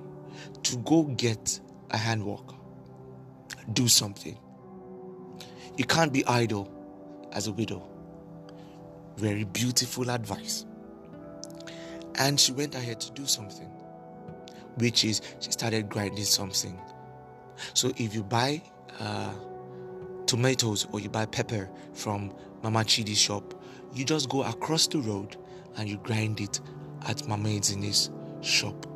to 0.65 0.77
go 0.79 1.05
get 1.05 1.61
a 1.91 1.97
handwork. 1.97 2.57
Do 3.73 3.87
something. 3.87 4.37
You 5.77 5.85
can't 5.85 6.13
be 6.13 6.27
idle 6.27 6.69
as 7.31 7.47
a 7.47 7.53
widow. 7.53 7.89
Very 9.17 9.45
beautiful 9.45 10.11
advice. 10.11 10.67
And 12.17 12.39
she 12.39 12.53
went 12.53 12.75
ahead 12.75 13.01
to 13.01 13.13
do 13.13 13.27
something, 13.27 13.69
which 14.77 15.05
is 15.05 15.21
she 15.41 15.51
started 15.51 15.89
grinding 15.89 16.25
something. 16.25 16.81
So 17.75 17.93
if 17.97 18.15
you 18.15 18.23
buy 18.23 18.63
uh, 19.01 19.35
tomatoes 20.27 20.87
or 20.93 21.01
you 21.01 21.09
buy 21.09 21.27
pepper 21.27 21.69
from 21.93 22.33
Mama 22.63 22.81
Chidi's 22.81 23.19
shop, 23.19 23.55
you 23.93 24.05
just 24.05 24.29
go 24.29 24.43
across 24.43 24.87
the 24.87 24.99
road 24.99 25.37
and 25.77 25.89
you 25.89 25.99
grind 25.99 26.41
it 26.41 26.61
at 27.07 27.27
Mama 27.29 27.49
Izini's 27.49 28.11
shop. 28.41 28.87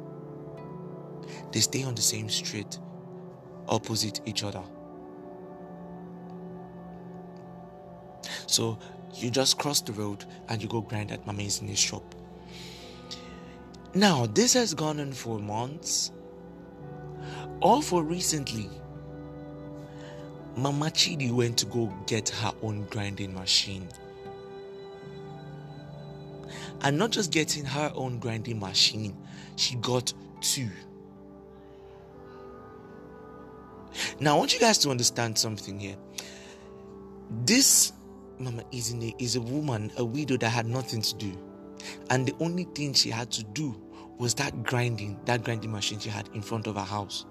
They 1.52 1.60
stay 1.60 1.82
on 1.84 1.94
the 1.94 2.02
same 2.02 2.28
street, 2.28 2.78
opposite 3.68 4.20
each 4.26 4.44
other. 4.44 4.62
So 8.46 8.78
you 9.14 9.30
just 9.30 9.58
cross 9.58 9.80
the 9.80 9.92
road 9.92 10.25
and 10.48 10.62
you 10.62 10.68
go 10.68 10.80
grind 10.80 11.10
at 11.12 11.26
Mama 11.26 11.42
Izini's 11.42 11.78
shop. 11.78 12.14
Now, 13.95 14.26
this 14.26 14.52
has 14.52 14.75
gone 14.75 15.00
on 15.00 15.12
for 15.12 15.38
months. 15.38 16.12
All 17.61 17.83
for 17.83 18.02
recently, 18.02 18.71
Mama 20.57 20.87
Chidi 20.87 21.30
went 21.33 21.59
to 21.59 21.66
go 21.66 21.92
get 22.07 22.28
her 22.28 22.52
own 22.62 22.87
grinding 22.90 23.35
machine. 23.35 23.88
And 26.83 26.99
not 26.99 27.11
just 27.11 27.33
getting 27.33 27.64
her 27.64 27.90
own 27.95 28.18
grinding 28.18 28.61
machine, 28.61 29.16
she 29.57 29.76
got 29.76 30.12
two. 30.40 30.68
Now, 34.21 34.37
I 34.37 34.38
want 34.38 34.52
you 34.52 34.61
guys 34.61 34.78
to 34.78 34.90
understand 34.90 35.38
something 35.38 35.80
here. 35.80 35.97
This 37.45 37.92
Mama 38.38 38.62
Izine 38.73 39.14
is 39.18 39.37
a 39.37 39.40
woman, 39.40 39.90
a 39.97 40.04
widow 40.04 40.37
that 40.37 40.50
had 40.50 40.66
nothing 40.66 41.02
to 41.02 41.14
do. 41.16 41.48
And 42.11 42.26
the 42.26 42.35
only 42.40 42.64
thing 42.64 42.92
she 42.94 43.11
had 43.11 43.30
to 43.32 43.44
do 43.44 43.75
was 44.18 44.35
that 44.35 44.62
grinding, 44.64 45.18
that 45.25 45.44
grinding 45.44 45.70
machine 45.73 45.99
she 45.99 46.08
had 46.11 46.28
in 46.35 46.42
front 46.42 46.66
of 46.66 46.75
her 46.76 46.82
house. 46.82 47.26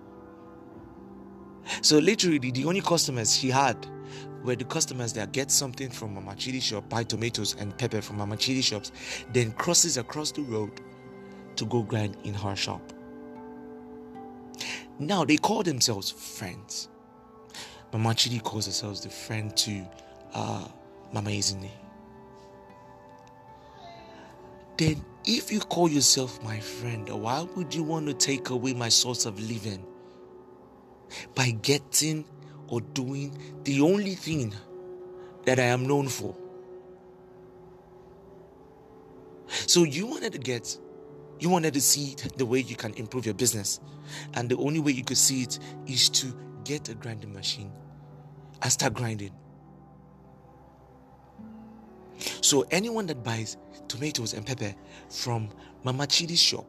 So 1.82 1.98
literally, 1.98 2.40
the 2.40 2.66
only 2.66 2.82
customers 2.82 3.36
she 3.36 3.50
had 3.50 3.88
were 4.44 4.56
the 4.56 4.64
customers 4.64 5.12
that 5.14 5.34
get 5.34 5.52
something 5.52 5.90
from 5.90 6.14
Mama 6.14 6.32
Chidi 6.32 6.62
shop, 6.62 6.88
buy 6.88 7.04
tomatoes 7.04 7.56
and 7.60 7.78
pepper 7.78 8.02
from 8.02 8.18
Mama 8.18 8.38
Chidi 8.38 8.64
shops, 8.64 8.92
then 9.34 9.52
crosses 9.54 9.98
across 9.98 10.32
the 10.32 10.42
road 10.44 10.72
to 11.58 11.66
go 11.66 11.82
grind 11.82 12.16
in 12.24 12.34
her 12.34 12.56
shop. 12.56 12.82
Now 15.00 15.26
they 15.26 15.38
call 15.38 15.64
themselves 15.64 16.12
friends. 16.12 16.88
Mama 17.92 18.10
Chidi 18.10 18.42
calls 18.42 18.66
herself 18.66 19.02
the 19.02 19.10
friend 19.10 19.56
to 19.58 19.86
uh, 20.34 20.68
Mama 21.12 21.32
Izine. 21.32 21.70
Then, 24.78 25.04
if 25.26 25.52
you 25.52 25.60
call 25.60 25.90
yourself 25.90 26.42
my 26.44 26.60
friend, 26.60 27.10
why 27.10 27.42
would 27.56 27.74
you 27.74 27.84
want 27.84 28.06
to 28.08 28.14
take 28.14 28.52
away 28.52 28.74
my 28.74 28.90
source 28.90 29.26
of 29.26 29.40
living? 29.40 29.84
By 31.34 31.52
getting 31.52 32.26
or 32.68 32.82
doing 32.82 33.38
the 33.64 33.82
only 33.82 34.14
thing 34.14 34.54
that 35.46 35.60
I 35.60 35.64
am 35.64 35.88
known 35.88 36.08
for. 36.08 36.36
So, 39.48 39.84
you 39.84 40.06
wanted 40.06 40.34
to 40.34 40.40
get, 40.40 40.78
you 41.40 41.50
wanted 41.50 41.74
to 41.74 41.82
see 41.82 42.16
the 42.38 42.46
way 42.46 42.60
you 42.60 42.76
can 42.76 42.94
improve 42.94 43.26
your 43.26 43.36
business. 43.36 43.80
And 44.36 44.48
the 44.48 44.58
only 44.58 44.80
way 44.80 44.92
you 44.92 45.04
could 45.04 45.18
see 45.18 45.42
it 45.42 45.58
is 45.88 46.10
to 46.10 46.28
get 46.64 46.88
a 46.90 46.94
grinding 46.94 47.34
machine 47.34 47.72
and 48.62 48.72
start 48.72 48.94
grinding. 48.94 49.32
So 52.42 52.66
anyone 52.72 53.06
that 53.08 53.24
buys 53.24 53.58
tomatoes 53.88 54.34
and 54.34 54.46
pepper 54.46 54.74
from 55.10 55.50
Mama 55.84 56.08
Chidi's 56.08 56.42
shop 56.42 56.66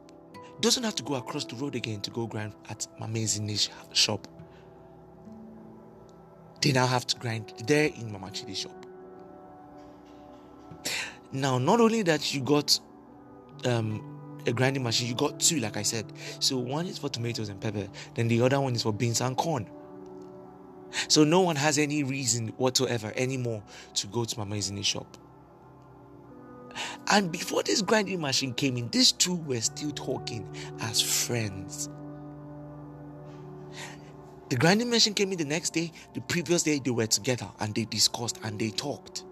doesn't 0.61 0.83
have 0.83 0.95
to 0.97 1.03
go 1.03 1.15
across 1.15 1.45
the 1.45 1.57
road 1.57 1.75
again 1.75 2.01
to 2.03 2.11
go 2.11 2.27
grind 2.27 2.53
at 2.69 2.87
Mama 2.99 3.19
Izine's 3.19 3.71
shop. 3.93 4.27
They 6.61 6.73
now 6.73 6.87
have 6.87 7.07
to 7.07 7.17
grind 7.17 7.53
there 7.67 7.91
in 7.95 8.11
Mama 8.11 8.29
Chidi's 8.29 8.59
shop. 8.59 8.87
Now, 11.31 11.59
not 11.59 11.81
only 11.81 12.03
that 12.03 12.35
you 12.35 12.41
got 12.41 12.79
um, 13.65 14.41
a 14.47 14.53
grinding 14.53 14.83
machine, 14.83 15.09
you 15.09 15.15
got 15.15 15.39
two, 15.39 15.61
like 15.61 15.77
I 15.77 15.83
said. 15.83 16.07
So 16.41 16.57
one 16.57 16.87
is 16.87 16.99
for 16.99 17.09
tomatoes 17.09 17.49
and 17.49 17.61
pepper, 17.61 17.87
then 18.15 18.29
the 18.29 18.41
other 18.43 18.61
one 18.61 18.75
is 18.75 18.83
for 18.83 18.93
beans 18.93 19.21
and 19.21 19.37
corn. 19.37 19.69
So 21.09 21.23
no 21.23 21.43
one 21.43 21.57
has 21.57 21.79
any 21.79 22.03
reason 22.03 22.49
whatsoever 22.57 23.13
anymore 23.15 23.63
to 23.95 24.07
go 24.07 24.25
to 24.25 24.39
Mama 24.39 24.57
Izine's 24.57 24.87
shop. 24.87 25.17
And 27.11 27.33
before 27.33 27.63
this 27.63 27.81
grinding 27.81 28.21
machine 28.21 28.53
came 28.53 28.77
in, 28.77 28.89
these 28.91 29.13
two 29.13 29.37
were 29.37 29.61
still 29.61 29.91
talking 29.93 30.47
as 30.81 31.01
friends. 31.01 31.89
The 34.51 34.57
grinding 34.57 34.91
machine 34.91 35.15
came 35.15 35.33
in 35.33 35.39
the 35.39 35.45
next 35.45 35.71
day. 35.71 35.93
The 36.15 36.21
previous 36.21 36.63
day, 36.63 36.81
they 36.83 36.91
were 36.91 37.07
together 37.07 37.49
and 37.61 37.75
they 37.75 37.85
discussed 37.85 38.39
and 38.43 38.59
they 38.59 38.71
talked. 38.71 39.25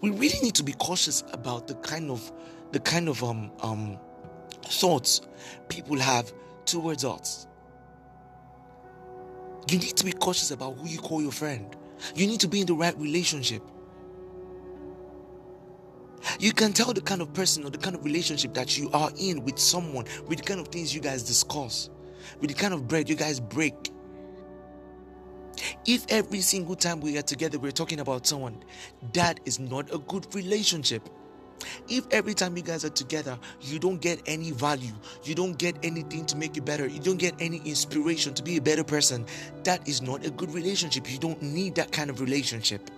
We 0.00 0.10
really 0.10 0.40
need 0.40 0.54
to 0.56 0.62
be 0.62 0.72
cautious 0.72 1.24
about 1.32 1.66
the 1.66 1.74
kind 1.76 2.10
of 2.10 2.32
the 2.72 2.80
kind 2.80 3.08
of 3.08 3.22
um 3.24 3.50
um 3.60 3.98
thoughts 4.64 5.22
people 5.68 5.96
have 5.96 6.32
towards 6.66 7.04
us. 7.04 7.46
You 9.68 9.78
need 9.78 9.96
to 9.96 10.04
be 10.04 10.12
cautious 10.12 10.50
about 10.50 10.76
who 10.76 10.88
you 10.88 10.98
call 10.98 11.22
your 11.22 11.32
friend. 11.32 11.76
You 12.14 12.26
need 12.26 12.40
to 12.40 12.48
be 12.48 12.60
in 12.60 12.66
the 12.66 12.74
right 12.74 12.96
relationship. 12.98 13.62
You 16.38 16.52
can 16.52 16.72
tell 16.72 16.92
the 16.92 17.00
kind 17.00 17.22
of 17.22 17.32
person 17.32 17.64
or 17.64 17.70
the 17.70 17.78
kind 17.78 17.96
of 17.96 18.04
relationship 18.04 18.54
that 18.54 18.76
you 18.78 18.90
are 18.92 19.10
in 19.18 19.42
with 19.44 19.58
someone, 19.58 20.04
with 20.26 20.38
the 20.38 20.44
kind 20.44 20.60
of 20.60 20.68
things 20.68 20.94
you 20.94 21.00
guys 21.00 21.22
discuss, 21.22 21.90
with 22.40 22.50
the 22.50 22.54
kind 22.54 22.74
of 22.74 22.86
bread 22.88 23.08
you 23.08 23.16
guys 23.16 23.40
break. 23.40 23.90
If 25.86 26.06
every 26.08 26.40
single 26.40 26.74
time 26.74 27.00
we 27.00 27.18
are 27.18 27.22
together 27.22 27.58
we're 27.58 27.72
talking 27.72 28.00
about 28.00 28.26
someone, 28.26 28.62
that 29.12 29.40
is 29.44 29.58
not 29.58 29.92
a 29.92 29.98
good 29.98 30.34
relationship. 30.34 31.08
If 31.88 32.06
every 32.10 32.34
time 32.34 32.56
you 32.56 32.62
guys 32.62 32.84
are 32.84 32.90
together, 32.90 33.38
you 33.60 33.78
don't 33.78 34.00
get 34.00 34.20
any 34.26 34.50
value, 34.50 34.92
you 35.24 35.34
don't 35.34 35.58
get 35.58 35.76
anything 35.82 36.26
to 36.26 36.36
make 36.36 36.56
you 36.56 36.62
better, 36.62 36.86
you 36.86 37.00
don't 37.00 37.18
get 37.18 37.34
any 37.40 37.58
inspiration 37.64 38.34
to 38.34 38.42
be 38.42 38.56
a 38.56 38.60
better 38.60 38.84
person, 38.84 39.26
that 39.64 39.86
is 39.88 40.02
not 40.02 40.24
a 40.24 40.30
good 40.30 40.52
relationship. 40.52 41.10
You 41.10 41.18
don't 41.18 41.40
need 41.42 41.74
that 41.76 41.92
kind 41.92 42.10
of 42.10 42.20
relationship. 42.20 42.90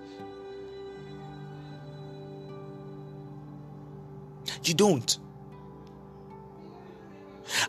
You 4.64 4.74
don't. 4.74 5.18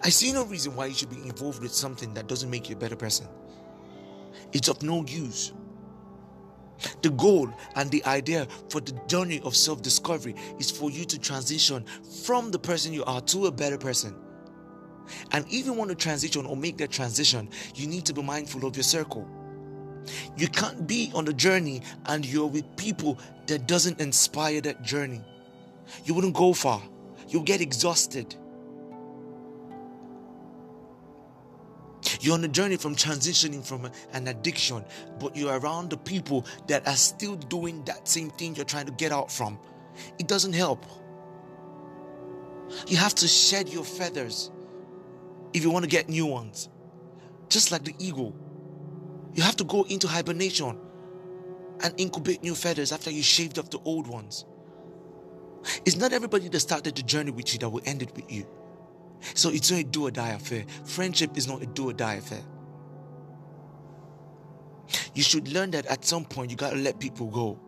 I 0.04 0.10
see 0.10 0.32
no 0.32 0.46
reason 0.46 0.76
why 0.76 0.88
you 0.88 0.94
should 0.94 1.10
be 1.10 1.22
involved 1.24 1.62
with 1.62 1.74
something 1.74 2.14
that 2.14 2.28
doesn't 2.28 2.50
make 2.50 2.70
you 2.70 2.76
a 2.76 2.80
better 2.80 2.96
person. 2.96 3.28
It's 4.52 4.68
of 4.68 4.84
no 4.84 5.04
use. 5.06 5.54
The 7.02 7.12
goal 7.12 7.50
and 7.76 7.90
the 7.92 8.04
idea 8.06 8.48
for 8.70 8.82
the 8.82 8.94
journey 9.08 9.42
of 9.44 9.56
self 9.56 9.82
discovery 9.82 10.36
is 10.60 10.72
for 10.72 10.92
you 10.92 11.06
to 11.06 11.20
transition 11.20 11.86
from 12.26 12.52
the 12.52 12.60
person 12.60 12.94
you 12.94 13.04
are 13.06 13.22
to 13.22 13.46
a 13.46 13.52
better 13.52 13.78
person. 13.78 14.16
And 15.32 15.46
if 15.50 15.66
you 15.66 15.74
want 15.74 15.90
to 15.90 15.96
transition 15.96 16.46
or 16.46 16.56
make 16.56 16.78
that 16.78 16.92
transition, 16.92 17.50
you 17.76 17.88
need 17.88 18.06
to 18.06 18.14
be 18.14 18.22
mindful 18.22 18.66
of 18.66 18.76
your 18.76 18.84
circle. 18.84 19.28
You 20.38 20.48
can't 20.48 20.88
be 20.88 21.12
on 21.14 21.26
the 21.26 21.34
journey 21.34 21.82
and 22.08 22.26
you're 22.26 22.48
with 22.48 22.76
people 22.76 23.18
that 23.48 23.68
doesn't 23.68 24.00
inspire 24.00 24.62
that 24.62 24.82
journey. 24.82 25.22
You 26.06 26.14
wouldn't 26.14 26.36
go 26.36 26.54
far. 26.54 26.82
You'll 27.28 27.44
get 27.44 27.62
exhausted. 27.62 28.36
You're 32.24 32.36
on 32.36 32.44
a 32.46 32.48
journey 32.48 32.78
from 32.78 32.96
transitioning 32.96 33.66
from 33.66 33.92
an 34.14 34.30
addiction, 34.30 34.86
but 35.20 35.36
you're 35.36 35.60
around 35.60 35.90
the 35.90 35.98
people 35.98 36.46
that 36.68 36.88
are 36.88 36.96
still 36.96 37.36
doing 37.36 37.84
that 37.84 38.08
same 38.08 38.30
thing 38.30 38.56
you're 38.56 38.64
trying 38.64 38.86
to 38.86 38.94
get 38.94 39.12
out 39.12 39.30
from. 39.30 39.60
It 40.18 40.30
doesn't 40.30 40.54
help. 40.54 40.86
You 42.88 42.96
have 42.96 43.14
to 43.16 43.28
shed 43.28 43.68
your 43.68 43.84
feathers 43.84 44.52
if 45.52 45.64
you 45.64 45.70
want 45.70 45.84
to 45.84 45.90
get 45.90 46.08
new 46.08 46.26
ones. 46.26 46.70
Just 47.50 47.74
like 47.74 47.84
the 47.84 47.94
eagle, 48.00 48.34
you 49.34 49.44
have 49.44 49.58
to 49.58 49.66
go 49.66 49.84
into 49.84 50.08
hibernation 50.08 50.80
and 51.84 51.94
incubate 51.98 52.42
new 52.42 52.56
feathers 52.56 52.94
after 52.94 53.12
you 53.12 53.22
shaved 53.22 53.60
off 53.60 53.70
the 53.70 53.80
old 53.84 54.08
ones. 54.08 54.46
It's 55.86 55.98
not 55.98 56.14
everybody 56.14 56.48
that 56.48 56.60
started 56.62 56.96
the 56.96 57.04
journey 57.04 57.32
with 57.32 57.52
you 57.52 57.60
that 57.60 57.70
will 57.70 57.84
end 57.86 58.02
it 58.02 58.16
with 58.16 58.32
you. 58.32 58.48
So 59.34 59.50
it's 59.50 59.72
not 59.72 59.80
a 59.80 59.84
do 59.84 60.08
or 60.08 60.12
die 60.12 60.30
affair. 60.30 60.66
Friendship 60.86 61.38
is 61.38 61.48
not 61.48 61.62
a 61.62 61.66
do 61.66 61.90
or 61.90 61.94
die 61.94 62.16
affair. 62.16 62.44
You 65.14 65.24
should 65.24 65.48
learn 65.48 65.72
that 65.72 65.86
at 65.88 66.06
some 66.06 66.26
point 66.26 66.52
you 66.52 66.58
gotta 66.58 66.76
let 66.76 67.00
people 67.00 67.28
go. 67.28 67.60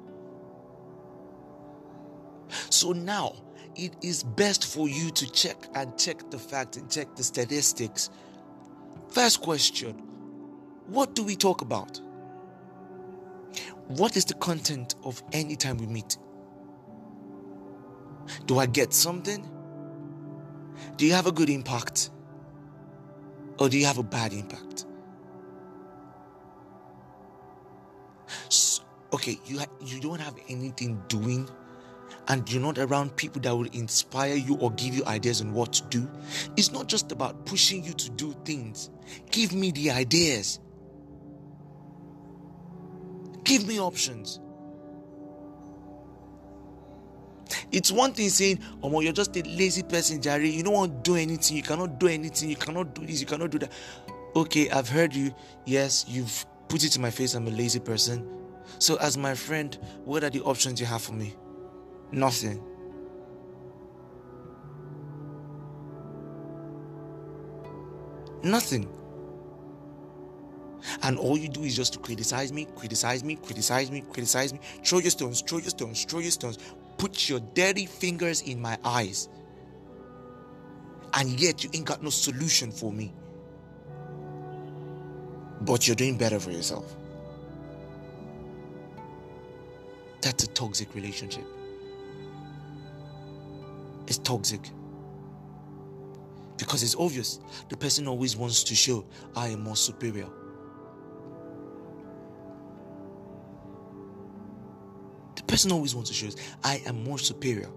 So 2.69 2.91
now 2.91 3.35
it 3.75 3.93
is 4.01 4.23
best 4.23 4.65
for 4.65 4.87
you 4.87 5.11
to 5.11 5.31
check 5.31 5.57
and 5.73 5.97
check 5.97 6.29
the 6.29 6.39
facts 6.39 6.77
and 6.77 6.89
check 6.89 7.15
the 7.15 7.23
statistics. 7.23 8.09
First 9.09 9.41
question 9.41 9.95
What 10.87 11.15
do 11.15 11.23
we 11.23 11.35
talk 11.35 11.61
about? 11.61 11.99
What 13.87 14.17
is 14.17 14.25
the 14.25 14.33
content 14.35 14.95
of 15.03 15.21
any 15.31 15.55
time 15.55 15.77
we 15.77 15.85
meet? 15.85 16.17
Do 18.45 18.57
I 18.59 18.65
get 18.65 18.93
something? 18.93 19.47
Do 20.97 21.05
you 21.05 21.13
have 21.13 21.27
a 21.27 21.31
good 21.31 21.49
impact? 21.49 22.09
Or 23.59 23.69
do 23.69 23.77
you 23.77 23.85
have 23.85 23.97
a 23.97 24.03
bad 24.03 24.33
impact? 24.33 24.85
Okay, 29.13 29.39
you 29.45 29.59
ha- 29.59 29.65
you 29.81 30.01
don't 30.01 30.19
have 30.19 30.35
anything 30.49 31.01
doing 31.07 31.49
and 32.27 32.51
you're 32.51 32.61
not 32.61 32.77
around 32.77 33.15
people 33.15 33.41
that 33.41 33.55
will 33.55 33.69
inspire 33.71 34.35
you 34.35 34.57
or 34.57 34.71
give 34.71 34.95
you 34.95 35.05
ideas 35.05 35.41
on 35.41 35.53
what 35.53 35.73
to 35.73 35.83
do. 35.85 36.09
It's 36.57 36.71
not 36.71 36.87
just 36.87 37.11
about 37.11 37.45
pushing 37.45 37.83
you 37.83 37.93
to 37.93 38.09
do 38.11 38.35
things. 38.45 38.89
Give 39.31 39.53
me 39.53 39.71
the 39.71 39.91
ideas. 39.91 40.59
Give 43.43 43.67
me 43.67 43.79
options. 43.79 44.39
It's 47.71 47.91
one 47.91 48.13
thing 48.13 48.29
saying, 48.29 48.59
Oh, 48.81 48.99
you're 49.01 49.13
just 49.13 49.35
a 49.37 49.41
lazy 49.43 49.83
person, 49.83 50.21
Jerry. 50.21 50.49
You 50.49 50.63
don't 50.63 50.73
want 50.73 51.03
to 51.03 51.11
do 51.11 51.15
anything. 51.17 51.57
You 51.57 51.63
cannot 51.63 51.99
do 51.99 52.07
anything. 52.07 52.49
You 52.49 52.55
cannot 52.55 52.93
do 52.95 53.05
this. 53.05 53.19
You 53.19 53.27
cannot 53.27 53.51
do 53.51 53.59
that. 53.59 53.71
Okay, 54.35 54.69
I've 54.69 54.89
heard 54.89 55.13
you. 55.13 55.33
Yes, 55.65 56.05
you've 56.07 56.45
put 56.67 56.83
it 56.83 56.89
to 56.89 56.99
my 56.99 57.09
face. 57.09 57.33
I'm 57.33 57.47
a 57.47 57.51
lazy 57.51 57.79
person. 57.79 58.27
So, 58.79 58.97
as 58.97 59.17
my 59.17 59.33
friend, 59.33 59.77
what 60.03 60.23
are 60.23 60.29
the 60.29 60.41
options 60.41 60.79
you 60.79 60.85
have 60.85 61.01
for 61.01 61.13
me? 61.13 61.35
Nothing. 62.11 62.63
Nothing. 68.43 68.87
And 71.01 71.17
all 71.17 71.37
you 71.37 71.49
do 71.49 71.63
is 71.63 71.75
just 71.75 71.93
to 71.93 71.99
criticize 71.99 72.53
me, 72.53 72.67
criticize 72.75 73.23
me, 73.23 73.35
criticize 73.37 73.89
me, 73.89 74.03
criticize 74.11 74.53
me. 74.53 74.59
Throw 74.83 74.99
your 74.99 75.09
stones, 75.09 75.41
throw 75.41 75.57
your 75.57 75.69
stones, 75.69 76.05
throw 76.05 76.19
your 76.19 76.31
stones. 76.31 76.57
Put 76.97 77.29
your 77.29 77.39
dirty 77.39 77.85
fingers 77.85 78.41
in 78.41 78.61
my 78.61 78.77
eyes. 78.83 79.29
And 81.13 81.39
yet 81.39 81.63
you 81.63 81.69
ain't 81.73 81.85
got 81.85 82.03
no 82.03 82.09
solution 82.09 82.71
for 82.71 82.91
me. 82.91 83.13
But 85.61 85.87
you're 85.87 85.95
doing 85.95 86.17
better 86.17 86.39
for 86.39 86.51
yourself. 86.51 86.95
That's 90.21 90.43
a 90.43 90.47
toxic 90.47 90.93
relationship. 90.95 91.45
It's 94.07 94.17
toxic. 94.17 94.69
Because 96.57 96.83
it's 96.83 96.95
obvious 96.95 97.39
the 97.69 97.77
person 97.77 98.07
always 98.07 98.35
wants 98.35 98.63
to 98.63 98.75
show 98.75 99.05
I 99.35 99.49
am 99.49 99.61
more 99.61 99.75
superior. 99.75 100.27
Person 105.55 105.71
always 105.71 105.95
wants 105.95 106.09
to 106.09 106.13
show 106.13 106.27
I 106.65 106.81
am 106.85 107.01
more 107.05 107.17
superior. 107.17 107.69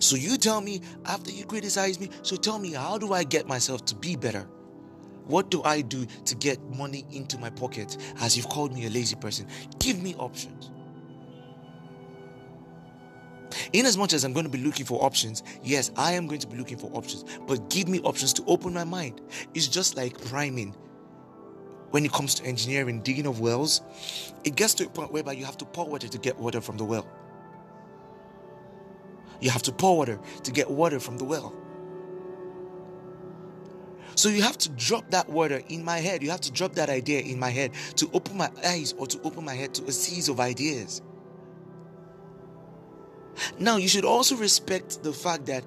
So 0.00 0.16
you 0.16 0.36
tell 0.36 0.60
me 0.60 0.80
after 1.06 1.30
you 1.30 1.44
criticize 1.44 2.00
me, 2.00 2.10
so 2.22 2.34
tell 2.34 2.58
me 2.58 2.72
how 2.72 2.98
do 2.98 3.12
I 3.12 3.22
get 3.22 3.46
myself 3.46 3.84
to 3.84 3.94
be 3.94 4.16
better? 4.16 4.48
What 5.26 5.48
do 5.48 5.62
I 5.62 5.82
do 5.82 6.06
to 6.24 6.34
get 6.34 6.60
money 6.76 7.04
into 7.12 7.38
my 7.38 7.50
pocket 7.50 7.96
as 8.20 8.36
you've 8.36 8.48
called 8.48 8.74
me 8.74 8.86
a 8.86 8.90
lazy 8.90 9.14
person? 9.14 9.46
Give 9.78 10.02
me 10.02 10.16
options. 10.16 10.72
In 13.72 13.86
as 13.86 13.96
much 13.96 14.14
as 14.14 14.24
I'm 14.24 14.32
going 14.32 14.46
to 14.46 14.50
be 14.50 14.58
looking 14.58 14.86
for 14.86 15.04
options, 15.04 15.44
yes, 15.62 15.92
I 15.96 16.12
am 16.12 16.26
going 16.26 16.40
to 16.40 16.48
be 16.48 16.56
looking 16.56 16.78
for 16.78 16.90
options, 16.94 17.24
but 17.46 17.70
give 17.70 17.86
me 17.86 18.00
options 18.00 18.32
to 18.34 18.44
open 18.46 18.74
my 18.74 18.84
mind. 18.84 19.20
It's 19.54 19.68
just 19.68 19.96
like 19.96 20.20
priming. 20.26 20.74
When 21.92 22.06
it 22.06 22.12
comes 22.12 22.34
to 22.36 22.44
engineering, 22.44 23.02
digging 23.02 23.26
of 23.26 23.40
wells, 23.40 23.82
it 24.44 24.56
gets 24.56 24.72
to 24.74 24.86
a 24.86 24.88
point 24.88 25.12
whereby 25.12 25.32
you 25.32 25.44
have 25.44 25.58
to 25.58 25.66
pour 25.66 25.86
water 25.86 26.08
to 26.08 26.18
get 26.18 26.38
water 26.38 26.62
from 26.62 26.78
the 26.78 26.84
well. 26.84 27.06
You 29.40 29.50
have 29.50 29.62
to 29.64 29.72
pour 29.72 29.98
water 29.98 30.18
to 30.42 30.50
get 30.50 30.70
water 30.70 30.98
from 30.98 31.18
the 31.18 31.24
well. 31.24 31.54
So 34.14 34.30
you 34.30 34.40
have 34.40 34.56
to 34.58 34.70
drop 34.70 35.10
that 35.10 35.28
water 35.28 35.60
in 35.68 35.84
my 35.84 35.98
head. 35.98 36.22
You 36.22 36.30
have 36.30 36.40
to 36.42 36.50
drop 36.50 36.74
that 36.76 36.88
idea 36.88 37.20
in 37.20 37.38
my 37.38 37.50
head 37.50 37.72
to 37.96 38.08
open 38.14 38.38
my 38.38 38.50
eyes 38.64 38.94
or 38.96 39.06
to 39.08 39.20
open 39.22 39.44
my 39.44 39.54
head 39.54 39.74
to 39.74 39.84
a 39.84 39.92
series 39.92 40.30
of 40.30 40.40
ideas. 40.40 41.02
Now, 43.58 43.76
you 43.76 43.88
should 43.88 44.06
also 44.06 44.34
respect 44.36 45.02
the 45.02 45.12
fact 45.12 45.44
that 45.46 45.62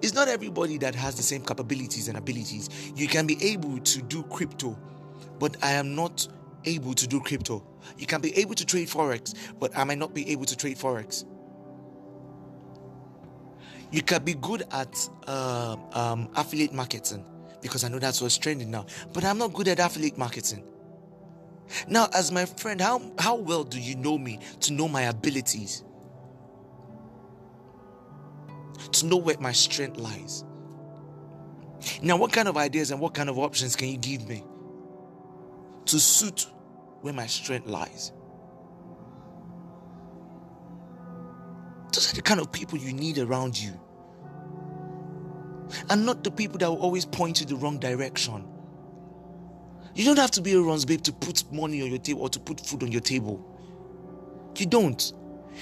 it's 0.00 0.14
not 0.14 0.28
everybody 0.28 0.78
that 0.78 0.94
has 0.94 1.16
the 1.16 1.22
same 1.22 1.42
capabilities 1.42 2.08
and 2.08 2.16
abilities. 2.16 2.70
You 2.94 3.08
can 3.08 3.26
be 3.26 3.36
able 3.52 3.78
to 3.78 4.02
do 4.02 4.22
crypto, 4.24 4.78
but 5.38 5.56
I 5.62 5.72
am 5.72 5.94
not 5.94 6.26
able 6.64 6.94
to 6.94 7.06
do 7.06 7.20
crypto. 7.20 7.64
You 7.98 8.06
can 8.06 8.20
be 8.20 8.36
able 8.36 8.54
to 8.54 8.66
trade 8.66 8.88
forex, 8.88 9.34
but 9.58 9.76
I 9.76 9.84
might 9.84 9.98
not 9.98 10.14
be 10.14 10.30
able 10.30 10.44
to 10.46 10.56
trade 10.56 10.76
forex. 10.76 11.24
You 13.92 14.02
can 14.02 14.24
be 14.24 14.34
good 14.34 14.64
at 14.72 15.08
uh, 15.26 15.76
um, 15.92 16.28
affiliate 16.34 16.72
marketing 16.72 17.24
because 17.62 17.84
I 17.84 17.88
know 17.88 17.98
that's 17.98 18.20
what's 18.20 18.36
trending 18.36 18.70
now, 18.70 18.86
but 19.12 19.24
I'm 19.24 19.38
not 19.38 19.52
good 19.52 19.68
at 19.68 19.78
affiliate 19.78 20.18
marketing. 20.18 20.64
Now, 21.88 22.08
as 22.12 22.30
my 22.30 22.44
friend, 22.44 22.80
how, 22.80 23.12
how 23.18 23.36
well 23.36 23.64
do 23.64 23.80
you 23.80 23.96
know 23.96 24.18
me 24.18 24.40
to 24.60 24.72
know 24.72 24.88
my 24.88 25.02
abilities? 25.02 25.84
to 28.92 29.06
know 29.06 29.16
where 29.16 29.36
my 29.38 29.52
strength 29.52 29.98
lies. 29.98 30.44
Now, 32.02 32.16
what 32.16 32.32
kind 32.32 32.48
of 32.48 32.56
ideas 32.56 32.90
and 32.90 33.00
what 33.00 33.14
kind 33.14 33.28
of 33.28 33.38
options 33.38 33.76
can 33.76 33.88
you 33.88 33.98
give 33.98 34.28
me 34.28 34.42
to 35.86 36.00
suit 36.00 36.46
where 37.00 37.12
my 37.12 37.26
strength 37.26 37.66
lies? 37.66 38.12
Those 41.92 42.12
are 42.12 42.16
the 42.16 42.22
kind 42.22 42.40
of 42.40 42.52
people 42.52 42.78
you 42.78 42.92
need 42.92 43.18
around 43.18 43.58
you. 43.58 43.72
And 45.88 46.04
not 46.04 46.22
the 46.22 46.30
people 46.30 46.58
that 46.58 46.68
will 46.68 46.78
always 46.78 47.04
point 47.04 47.40
you 47.40 47.46
the 47.46 47.56
wrong 47.56 47.78
direction. 47.78 48.46
You 49.94 50.04
don't 50.04 50.18
have 50.18 50.30
to 50.32 50.42
be 50.42 50.52
a 50.52 50.60
runs 50.60 50.84
babe 50.84 51.02
to 51.02 51.12
put 51.12 51.50
money 51.50 51.82
on 51.82 51.88
your 51.88 51.98
table 51.98 52.22
or 52.22 52.28
to 52.28 52.38
put 52.38 52.60
food 52.60 52.82
on 52.82 52.92
your 52.92 53.00
table. 53.00 53.42
You 54.56 54.66
don't. 54.66 55.12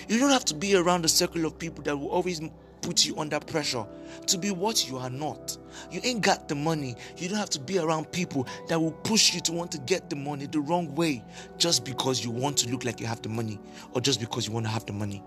You 0.09 0.19
don't 0.19 0.31
have 0.31 0.45
to 0.47 0.55
be 0.55 0.75
around 0.75 1.05
a 1.05 1.09
circle 1.09 1.45
of 1.45 1.59
people 1.59 1.85
that 1.85 1.97
will 1.97 2.09
always 2.09 2.41
put 2.85 3.07
you 3.07 3.17
under 3.19 3.41
pressure 3.41 3.87
to 4.27 4.39
be 4.39 4.51
what 4.51 4.89
you 4.89 4.99
are 4.99 5.09
not. 5.09 5.57
You 5.91 6.01
ain't 6.05 6.21
got 6.21 6.49
the 6.49 6.55
money. 6.55 6.95
You 7.17 7.29
don't 7.29 7.39
have 7.39 7.51
to 7.51 7.61
be 7.61 7.79
around 7.79 8.13
people 8.13 8.47
that 8.69 8.79
will 8.79 8.93
push 8.93 9.35
you 9.35 9.41
to 9.41 9.53
want 9.53 9.73
to 9.73 9.79
get 9.79 10.11
the 10.11 10.17
money 10.17 10.47
the 10.47 10.61
wrong 10.61 10.95
way 10.95 11.25
just 11.57 11.85
because 11.85 12.23
you 12.23 12.31
want 12.31 12.59
to 12.59 12.71
look 12.71 12.85
like 12.85 13.01
you 13.01 13.07
have 13.07 13.23
the 13.23 13.31
money 13.31 13.59
or 13.93 14.01
just 14.03 14.21
because 14.21 14.47
you 14.47 14.53
want 14.53 14.67
to 14.67 14.71
have 14.71 14.85
the 14.85 14.93
money. 14.93 15.23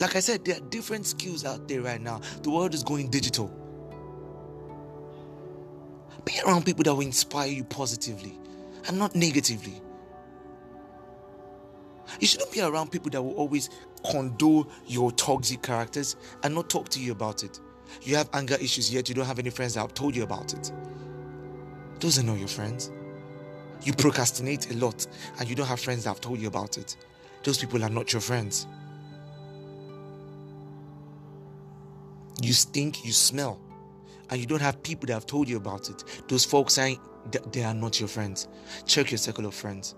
Like 0.00 0.16
I 0.16 0.20
said, 0.20 0.44
there 0.44 0.56
are 0.56 0.68
different 0.70 1.06
skills 1.06 1.44
out 1.44 1.68
there 1.68 1.82
right 1.82 2.00
now. 2.00 2.22
The 2.42 2.50
world 2.50 2.72
is 2.72 2.82
going 2.82 3.10
digital. 3.10 3.48
Be 6.24 6.32
around 6.46 6.64
people 6.64 6.82
that 6.84 6.94
will 6.94 7.02
inspire 7.02 7.48
you 7.48 7.64
positively 7.64 8.38
and 8.88 8.98
not 8.98 9.14
negatively. 9.14 9.82
You 12.20 12.26
shouldn't 12.26 12.52
be 12.52 12.60
around 12.60 12.90
people 12.90 13.10
that 13.10 13.22
will 13.22 13.34
always 13.34 13.70
condone 14.10 14.66
your 14.86 15.12
toxic 15.12 15.62
characters 15.62 16.16
and 16.42 16.54
not 16.54 16.68
talk 16.68 16.88
to 16.90 17.00
you 17.00 17.12
about 17.12 17.42
it. 17.42 17.60
You 18.02 18.16
have 18.16 18.28
anger 18.32 18.56
issues, 18.60 18.92
yet 18.92 19.08
you 19.08 19.14
don't 19.14 19.26
have 19.26 19.38
any 19.38 19.50
friends 19.50 19.74
that 19.74 19.80
have 19.80 19.94
told 19.94 20.16
you 20.16 20.22
about 20.22 20.54
it. 20.54 20.72
Those 22.00 22.18
are 22.18 22.22
not 22.22 22.38
your 22.38 22.48
friends. 22.48 22.90
You 23.84 23.92
procrastinate 23.92 24.70
a 24.70 24.76
lot 24.76 25.06
and 25.38 25.48
you 25.48 25.54
don't 25.54 25.66
have 25.66 25.80
friends 25.80 26.04
that 26.04 26.10
have 26.10 26.20
told 26.20 26.40
you 26.40 26.48
about 26.48 26.78
it. 26.78 26.96
Those 27.42 27.58
people 27.58 27.82
are 27.84 27.90
not 27.90 28.12
your 28.12 28.20
friends. 28.22 28.66
You 32.40 32.52
stink, 32.52 33.04
you 33.04 33.12
smell, 33.12 33.60
and 34.30 34.40
you 34.40 34.46
don't 34.46 34.62
have 34.62 34.82
people 34.82 35.06
that 35.08 35.14
have 35.14 35.26
told 35.26 35.48
you 35.48 35.56
about 35.56 35.90
it. 35.90 36.02
Those 36.28 36.44
folks 36.44 36.74
saying 36.74 36.98
they 37.52 37.62
are 37.62 37.74
not 37.74 38.00
your 38.00 38.08
friends. 38.08 38.48
Check 38.86 39.10
your 39.10 39.18
circle 39.18 39.46
of 39.46 39.54
friends. 39.54 39.94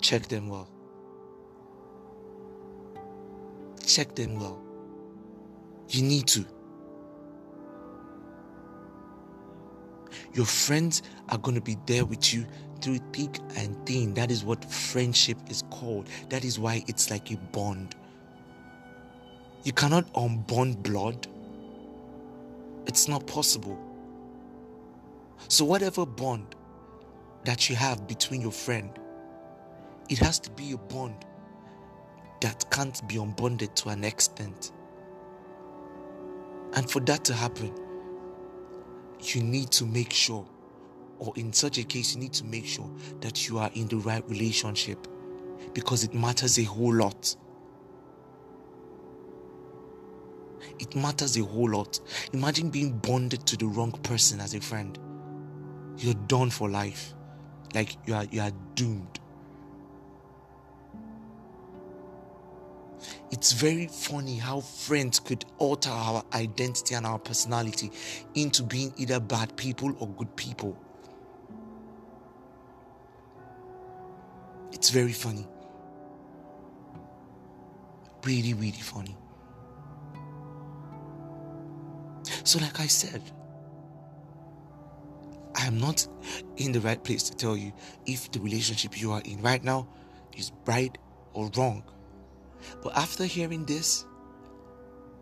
Check 0.00 0.28
them 0.28 0.48
well. 0.48 0.68
Check 3.86 4.14
them 4.14 4.38
well. 4.38 4.60
You 5.88 6.02
need 6.02 6.26
to. 6.28 6.44
Your 10.34 10.46
friends 10.46 11.02
are 11.28 11.38
going 11.38 11.54
to 11.54 11.60
be 11.60 11.76
there 11.86 12.04
with 12.04 12.32
you 12.32 12.46
through 12.80 12.98
thick 13.12 13.38
and 13.56 13.76
thin. 13.86 14.14
That 14.14 14.30
is 14.30 14.44
what 14.44 14.64
friendship 14.64 15.38
is 15.48 15.62
called. 15.70 16.08
That 16.30 16.44
is 16.44 16.58
why 16.58 16.84
it's 16.86 17.10
like 17.10 17.30
a 17.30 17.36
bond. 17.36 17.94
You 19.64 19.72
cannot 19.72 20.12
unbond 20.14 20.82
blood, 20.82 21.28
it's 22.86 23.06
not 23.06 23.26
possible. 23.26 23.78
So, 25.48 25.64
whatever 25.64 26.04
bond 26.04 26.56
that 27.44 27.68
you 27.68 27.76
have 27.76 28.08
between 28.08 28.40
your 28.40 28.50
friend, 28.52 28.90
it 30.08 30.18
has 30.18 30.38
to 30.40 30.50
be 30.50 30.72
a 30.72 30.76
bond 30.76 31.24
that 32.42 32.68
can't 32.70 33.06
be 33.08 33.14
unbonded 33.14 33.72
to 33.76 33.88
an 33.88 34.04
extent. 34.04 34.72
And 36.74 36.90
for 36.90 37.00
that 37.00 37.24
to 37.24 37.34
happen, 37.34 37.72
you 39.20 39.42
need 39.42 39.70
to 39.72 39.86
make 39.86 40.12
sure, 40.12 40.44
or 41.18 41.32
in 41.36 41.52
such 41.52 41.78
a 41.78 41.84
case, 41.84 42.14
you 42.14 42.20
need 42.20 42.32
to 42.34 42.44
make 42.44 42.66
sure 42.66 42.90
that 43.20 43.48
you 43.48 43.58
are 43.58 43.70
in 43.74 43.86
the 43.88 43.96
right 43.98 44.28
relationship 44.28 45.06
because 45.72 46.02
it 46.02 46.14
matters 46.14 46.58
a 46.58 46.64
whole 46.64 46.92
lot. 46.92 47.36
It 50.80 50.96
matters 50.96 51.36
a 51.36 51.44
whole 51.44 51.70
lot. 51.70 52.00
Imagine 52.32 52.70
being 52.70 52.98
bonded 52.98 53.46
to 53.46 53.56
the 53.56 53.66
wrong 53.66 53.92
person 54.02 54.40
as 54.40 54.54
a 54.54 54.60
friend. 54.60 54.98
You're 55.98 56.14
done 56.26 56.50
for 56.50 56.68
life. 56.68 57.14
Like 57.72 57.96
you 58.06 58.14
are 58.14 58.24
you 58.24 58.40
are 58.40 58.50
doomed. 58.74 59.20
It's 63.32 63.52
very 63.52 63.86
funny 63.86 64.36
how 64.36 64.60
friends 64.60 65.18
could 65.18 65.46
alter 65.56 65.88
our 65.88 66.22
identity 66.34 66.94
and 66.94 67.06
our 67.06 67.18
personality 67.18 67.90
into 68.34 68.62
being 68.62 68.92
either 68.98 69.18
bad 69.18 69.56
people 69.56 69.96
or 69.98 70.08
good 70.08 70.36
people. 70.36 70.76
It's 74.70 74.90
very 74.90 75.12
funny. 75.12 75.48
Really, 78.22 78.52
really 78.52 78.72
funny. 78.72 79.16
So, 82.44 82.58
like 82.58 82.80
I 82.80 82.86
said, 82.86 83.22
I 85.56 85.66
am 85.66 85.78
not 85.78 86.06
in 86.58 86.72
the 86.72 86.80
right 86.80 87.02
place 87.02 87.22
to 87.30 87.34
tell 87.34 87.56
you 87.56 87.72
if 88.04 88.30
the 88.30 88.40
relationship 88.40 89.00
you 89.00 89.10
are 89.12 89.22
in 89.24 89.40
right 89.40 89.64
now 89.64 89.88
is 90.36 90.52
right 90.66 90.96
or 91.32 91.50
wrong. 91.56 91.82
But 92.82 92.96
after 92.96 93.24
hearing 93.24 93.64
this, 93.64 94.04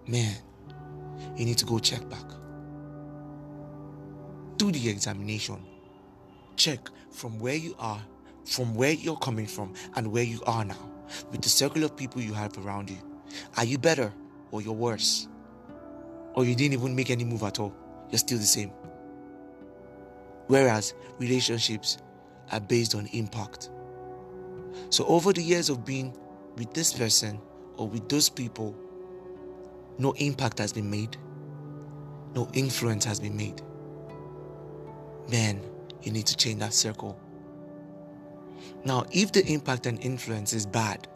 man, 0.06 0.36
you 1.36 1.44
need 1.44 1.58
to 1.58 1.64
go 1.64 1.78
check 1.78 2.08
back. 2.08 2.24
Do 4.56 4.70
the 4.70 4.88
examination. 4.88 5.64
Check 6.56 6.88
from 7.10 7.38
where 7.38 7.54
you 7.54 7.74
are, 7.78 8.00
from 8.44 8.74
where 8.74 8.92
you're 8.92 9.16
coming 9.16 9.46
from, 9.46 9.74
and 9.96 10.12
where 10.12 10.24
you 10.24 10.42
are 10.46 10.64
now 10.64 10.90
with 11.30 11.42
the 11.42 11.48
circle 11.48 11.84
of 11.84 11.96
people 11.96 12.20
you 12.20 12.32
have 12.32 12.56
around 12.58 12.90
you. 12.90 12.98
Are 13.56 13.64
you 13.64 13.78
better 13.78 14.12
or 14.50 14.62
you're 14.62 14.72
worse? 14.72 15.28
Or 16.34 16.44
you 16.44 16.54
didn't 16.54 16.74
even 16.74 16.94
make 16.94 17.10
any 17.10 17.24
move 17.24 17.42
at 17.42 17.58
all? 17.58 17.74
You're 18.10 18.18
still 18.18 18.38
the 18.38 18.44
same. 18.44 18.70
Whereas 20.46 20.94
relationships 21.18 21.98
are 22.52 22.60
based 22.60 22.94
on 22.94 23.06
impact. 23.12 23.70
So, 24.90 25.04
over 25.06 25.32
the 25.32 25.42
years 25.42 25.68
of 25.68 25.84
being 25.84 26.16
with 26.56 26.72
this 26.74 26.92
person 26.92 27.40
or 27.76 27.88
with 27.88 28.08
those 28.08 28.28
people, 28.28 28.74
no 29.98 30.12
impact 30.12 30.58
has 30.58 30.72
been 30.72 30.90
made, 30.90 31.16
no 32.34 32.48
influence 32.52 33.04
has 33.04 33.20
been 33.20 33.36
made. 33.36 33.62
Man, 35.30 35.60
you 36.02 36.12
need 36.12 36.26
to 36.26 36.36
change 36.36 36.60
that 36.60 36.74
circle. 36.74 37.18
Now, 38.84 39.04
if 39.12 39.32
the 39.32 39.44
impact 39.46 39.86
and 39.86 40.02
influence 40.02 40.52
is 40.52 40.66
bad, 40.66 41.06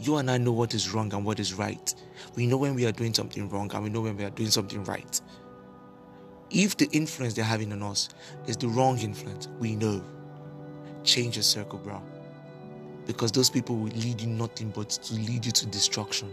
you 0.00 0.16
and 0.16 0.30
I 0.30 0.38
know 0.38 0.52
what 0.52 0.74
is 0.74 0.92
wrong 0.92 1.12
and 1.12 1.24
what 1.24 1.40
is 1.40 1.54
right. 1.54 1.94
We 2.36 2.46
know 2.46 2.56
when 2.56 2.74
we 2.74 2.86
are 2.86 2.92
doing 2.92 3.12
something 3.12 3.48
wrong 3.48 3.70
and 3.74 3.82
we 3.82 3.90
know 3.90 4.00
when 4.00 4.16
we 4.16 4.24
are 4.24 4.30
doing 4.30 4.50
something 4.50 4.84
right. 4.84 5.20
If 6.50 6.76
the 6.76 6.88
influence 6.92 7.34
they're 7.34 7.44
having 7.44 7.72
on 7.72 7.82
us 7.82 8.08
is 8.46 8.56
the 8.56 8.68
wrong 8.68 8.98
influence, 8.98 9.48
we 9.58 9.74
know. 9.74 10.02
Change 11.02 11.36
your 11.36 11.42
circle, 11.42 11.78
bro. 11.78 12.00
Because 13.08 13.32
those 13.32 13.48
people 13.48 13.74
will 13.74 13.90
lead 13.90 14.20
you 14.20 14.28
nothing 14.28 14.68
but 14.68 14.90
to 14.90 15.14
lead 15.14 15.44
you 15.46 15.50
to 15.50 15.66
destruction. 15.66 16.30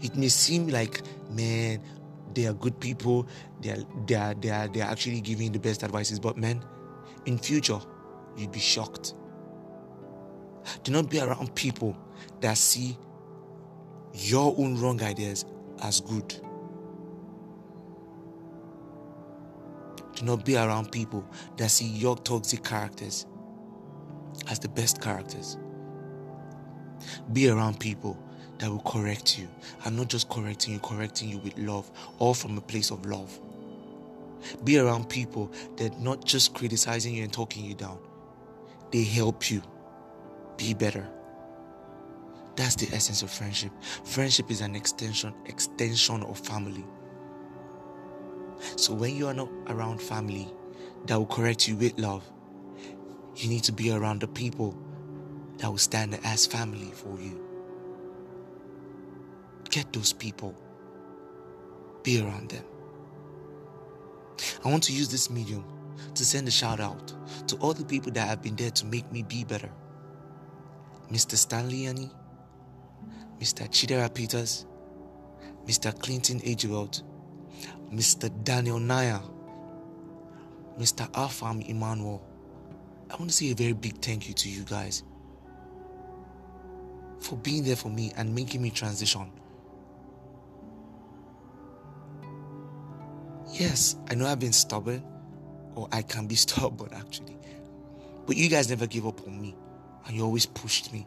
It 0.00 0.16
may 0.16 0.28
seem 0.28 0.68
like, 0.68 1.02
man, 1.30 1.82
they 2.32 2.46
are 2.46 2.54
good 2.54 2.78
people, 2.78 3.26
they 3.60 3.70
are 3.70 3.84
they 4.06 4.14
are 4.14 4.34
they 4.34 4.50
are, 4.50 4.68
they 4.68 4.80
are 4.80 4.90
actually 4.90 5.20
giving 5.20 5.50
the 5.50 5.58
best 5.58 5.82
advices, 5.82 6.20
but 6.20 6.38
man, 6.38 6.64
in 7.26 7.38
future, 7.38 7.80
you'd 8.36 8.52
be 8.52 8.60
shocked. 8.60 9.14
Do 10.84 10.92
not 10.92 11.10
be 11.10 11.20
around 11.20 11.54
people 11.56 11.96
that 12.40 12.56
see 12.56 12.96
your 14.14 14.54
own 14.58 14.80
wrong 14.80 15.02
ideas 15.02 15.44
as 15.82 16.00
good. 16.00 16.28
Do 20.14 20.24
not 20.24 20.44
be 20.44 20.56
around 20.56 20.92
people 20.92 21.28
that 21.56 21.70
see 21.70 21.86
your 21.86 22.16
toxic 22.16 22.62
characters 22.62 23.26
as 24.48 24.60
the 24.60 24.68
best 24.68 25.00
characters. 25.00 25.56
Be 27.32 27.48
around 27.48 27.80
people 27.80 28.18
that 28.58 28.70
will 28.70 28.80
correct 28.80 29.38
you 29.38 29.48
and 29.84 29.96
not 29.96 30.08
just 30.08 30.28
correcting 30.28 30.74
you, 30.74 30.80
correcting 30.80 31.28
you 31.28 31.38
with 31.38 31.56
love, 31.58 31.90
all 32.18 32.34
from 32.34 32.56
a 32.58 32.60
place 32.60 32.90
of 32.90 33.04
love. 33.06 33.38
Be 34.64 34.78
around 34.78 35.08
people 35.08 35.50
that 35.76 36.00
not 36.00 36.24
just 36.24 36.54
criticizing 36.54 37.14
you 37.14 37.24
and 37.24 37.32
talking 37.32 37.64
you 37.64 37.74
down, 37.74 37.98
they 38.90 39.04
help 39.04 39.50
you 39.50 39.62
be 40.56 40.74
better. 40.74 41.06
That's 42.56 42.74
the 42.74 42.94
essence 42.94 43.22
of 43.22 43.30
friendship. 43.30 43.72
Friendship 44.04 44.50
is 44.50 44.60
an 44.60 44.74
extension 44.74 45.32
extension 45.46 46.22
of 46.22 46.38
family. 46.38 46.84
So 48.76 48.92
when 48.92 49.16
you 49.16 49.26
are 49.28 49.34
not 49.34 49.48
around 49.68 50.02
family 50.02 50.48
that 51.06 51.16
will 51.16 51.26
correct 51.26 51.66
you 51.66 51.76
with 51.76 51.98
love, 51.98 52.24
you 53.36 53.48
need 53.48 53.64
to 53.64 53.72
be 53.72 53.90
around 53.90 54.20
the 54.20 54.28
people 54.28 54.76
that 55.60 55.70
will 55.70 55.78
stand 55.78 56.18
as 56.24 56.46
family 56.46 56.90
for 56.90 57.20
you. 57.20 57.38
Get 59.68 59.92
those 59.92 60.12
people. 60.12 60.54
Be 62.02 62.20
around 62.22 62.50
them. 62.50 62.64
I 64.64 64.68
want 64.70 64.82
to 64.84 64.92
use 64.92 65.08
this 65.08 65.28
medium 65.28 65.64
to 66.14 66.24
send 66.24 66.48
a 66.48 66.50
shout 66.50 66.80
out 66.80 67.12
to 67.48 67.56
all 67.56 67.74
the 67.74 67.84
people 67.84 68.10
that 68.12 68.26
have 68.26 68.42
been 68.42 68.56
there 68.56 68.70
to 68.70 68.86
make 68.86 69.10
me 69.12 69.22
be 69.22 69.44
better. 69.44 69.70
Mr. 71.10 71.36
Stanley 71.36 71.86
Annie, 71.86 72.10
Mr. 73.38 73.68
Chidera 73.68 74.12
Peters, 74.12 74.64
Mr. 75.66 75.96
Clinton 76.00 76.40
Agewelt, 76.40 77.02
Mr. 77.92 78.30
Daniel 78.44 78.78
Naya, 78.78 79.20
Mr. 80.78 81.10
Afam 81.10 81.68
Emmanuel. 81.68 82.22
I 83.10 83.16
want 83.16 83.30
to 83.30 83.36
say 83.36 83.50
a 83.50 83.54
very 83.54 83.74
big 83.74 84.00
thank 84.00 84.26
you 84.26 84.34
to 84.34 84.48
you 84.48 84.62
guys 84.62 85.02
for 87.20 87.36
being 87.36 87.64
there 87.64 87.76
for 87.76 87.88
me 87.88 88.12
and 88.16 88.34
making 88.34 88.62
me 88.62 88.70
transition. 88.70 89.30
Yes, 93.52 93.96
I 94.08 94.14
know 94.14 94.26
I've 94.26 94.38
been 94.40 94.52
stubborn, 94.52 95.04
or 95.74 95.88
I 95.92 96.02
can 96.02 96.26
be 96.26 96.34
stubborn 96.46 96.90
actually, 96.94 97.36
but 98.26 98.36
you 98.36 98.48
guys 98.48 98.70
never 98.70 98.86
give 98.86 99.06
up 99.06 99.26
on 99.26 99.40
me 99.40 99.54
and 100.06 100.16
you 100.16 100.24
always 100.24 100.46
pushed 100.46 100.92
me, 100.92 101.06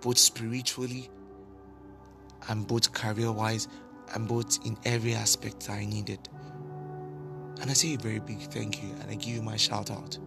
both 0.00 0.18
spiritually 0.18 1.08
and 2.48 2.66
both 2.66 2.92
career 2.92 3.32
wise 3.32 3.68
and 4.14 4.28
both 4.28 4.64
in 4.66 4.76
every 4.84 5.14
aspect 5.14 5.70
I 5.70 5.84
needed. 5.84 6.28
And 7.60 7.70
I 7.70 7.72
say 7.72 7.94
a 7.94 7.98
very 7.98 8.20
big 8.20 8.40
thank 8.40 8.82
you 8.82 8.90
and 9.00 9.10
I 9.10 9.14
give 9.14 9.34
you 9.34 9.42
my 9.42 9.56
shout 9.56 9.90
out. 9.90 10.18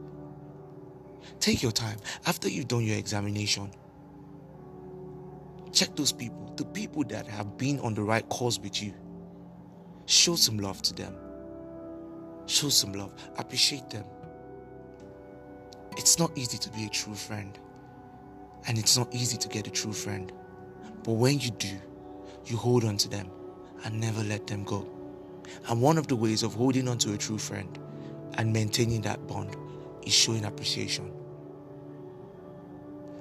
Take 1.39 1.61
your 1.61 1.71
time 1.71 1.97
after 2.25 2.49
you've 2.49 2.67
done 2.67 2.83
your 2.83 2.97
examination. 2.97 3.69
Check 5.79 5.95
those 5.95 6.11
people, 6.11 6.51
the 6.57 6.65
people 6.65 7.05
that 7.05 7.25
have 7.27 7.57
been 7.57 7.79
on 7.79 7.93
the 7.93 8.01
right 8.01 8.27
course 8.27 8.59
with 8.59 8.83
you. 8.83 8.93
Show 10.07 10.35
some 10.35 10.57
love 10.57 10.81
to 10.81 10.93
them. 10.93 11.15
Show 12.47 12.67
some 12.67 12.91
love. 12.91 13.13
Appreciate 13.37 13.89
them. 13.89 14.03
It's 15.95 16.19
not 16.19 16.37
easy 16.37 16.57
to 16.57 16.69
be 16.71 16.83
a 16.83 16.89
true 16.89 17.15
friend. 17.15 17.57
And 18.67 18.77
it's 18.77 18.97
not 18.97 19.15
easy 19.15 19.37
to 19.37 19.47
get 19.47 19.67
a 19.67 19.71
true 19.71 19.93
friend. 19.93 20.33
But 21.05 21.13
when 21.13 21.39
you 21.39 21.51
do, 21.51 21.79
you 22.45 22.57
hold 22.57 22.83
on 22.83 22.97
to 22.97 23.07
them 23.07 23.31
and 23.85 24.01
never 24.01 24.21
let 24.21 24.47
them 24.47 24.65
go. 24.65 24.85
And 25.69 25.81
one 25.81 25.97
of 25.97 26.07
the 26.07 26.15
ways 26.17 26.43
of 26.43 26.55
holding 26.55 26.89
on 26.89 26.97
to 26.97 27.13
a 27.13 27.17
true 27.17 27.37
friend 27.37 27.79
and 28.33 28.51
maintaining 28.51 28.99
that 29.03 29.25
bond 29.27 29.55
is 30.05 30.11
showing 30.11 30.43
appreciation. 30.43 31.09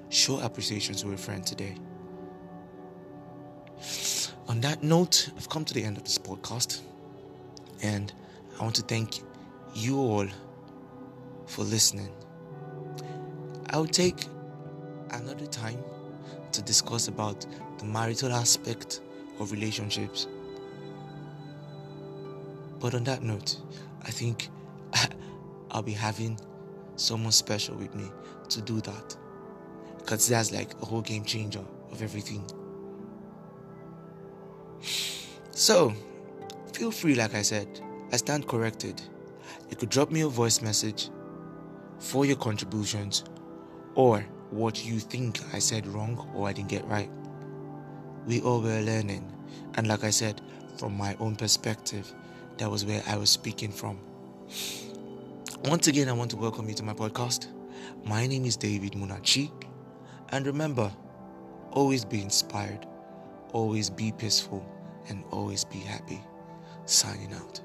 Show 0.09 0.41
appreciation 0.41 0.97
to 0.97 1.13
a 1.13 1.17
friend 1.17 1.47
today. 1.47 1.77
On 4.49 4.63
that 4.63 4.83
note, 4.83 5.31
I've 5.37 5.51
come 5.51 5.67
to 5.67 5.75
the 5.75 5.85
end 5.85 5.99
of 5.99 6.05
this 6.05 6.17
podcast, 6.17 6.81
and 7.83 8.11
I 8.59 8.63
want 8.63 8.75
to 8.77 8.83
thank 8.83 9.21
you 9.75 9.99
all 9.99 10.27
for 11.47 11.65
listening. 11.65 12.09
I'll 13.69 13.85
take 13.85 14.25
another 15.11 15.45
time 15.45 15.79
to 16.53 16.63
discuss 16.63 17.09
about 17.09 17.45
the 17.77 17.85
marital 17.85 18.33
aspect 18.33 19.03
of 19.39 19.53
relationships. 19.53 20.27
But 22.81 22.95
on 22.95 23.05
that 23.05 23.23
note, 23.23 23.59
I 24.03 24.11
think 24.11 24.49
I'll 25.71 25.83
be 25.83 25.93
having 25.93 26.41
someone 26.97 27.33
special 27.33 27.77
with 27.77 27.95
me 27.95 28.11
to 28.49 28.63
do 28.63 28.81
that. 28.81 29.15
Because 29.99 30.27
that's 30.27 30.53
like 30.53 30.73
a 30.81 30.87
whole 30.87 31.03
game 31.03 31.25
changer 31.25 31.65
of 31.93 32.03
everything. 32.03 32.43
So, 35.59 35.93
feel 36.73 36.93
free, 36.93 37.17
like 37.17 37.35
I 37.35 37.43
said, 37.43 37.81
I 38.13 38.17
stand 38.17 38.47
corrected. 38.47 39.03
You 39.69 39.77
could 39.77 39.89
drop 39.89 40.09
me 40.09 40.21
a 40.21 40.29
voice 40.29 40.63
message 40.63 41.11
for 41.99 42.25
your 42.25 42.37
contributions 42.37 43.25
or 43.97 44.21
what 44.51 44.87
you 44.87 45.01
think 45.01 45.41
I 45.53 45.59
said 45.59 45.85
wrong 45.89 46.31
or 46.33 46.47
I 46.47 46.53
didn't 46.53 46.69
get 46.69 46.85
right. 46.85 47.11
We 48.25 48.41
all 48.43 48.61
were 48.61 48.81
learning, 48.83 49.33
and 49.75 49.89
like 49.89 50.05
I 50.05 50.11
said, 50.11 50.41
from 50.77 50.97
my 50.97 51.17
own 51.19 51.35
perspective, 51.35 52.15
that 52.59 52.71
was 52.71 52.85
where 52.85 53.03
I 53.09 53.17
was 53.17 53.29
speaking 53.29 53.73
from. 53.73 53.99
Once 55.65 55.89
again, 55.89 56.09
I 56.09 56.13
want 56.13 56.31
to 56.31 56.37
welcome 56.37 56.69
you 56.69 56.75
to 56.77 56.85
my 56.85 56.95
podcast. 56.95 57.49
My 58.05 58.29
name 58.29 58.45
is 58.45 58.57
David 58.57 58.93
Munachi, 58.93 59.51
and 60.29 60.47
remember, 60.47 60.93
always 61.73 62.05
be 62.05 62.23
inspired, 62.23 62.87
always 63.53 63.91
be 63.91 64.13
peaceful, 64.13 64.65
and 65.09 65.25
always 65.31 65.65
be 65.65 65.79
happy. 65.79 66.21
Signing 66.85 67.33
out. 67.35 67.61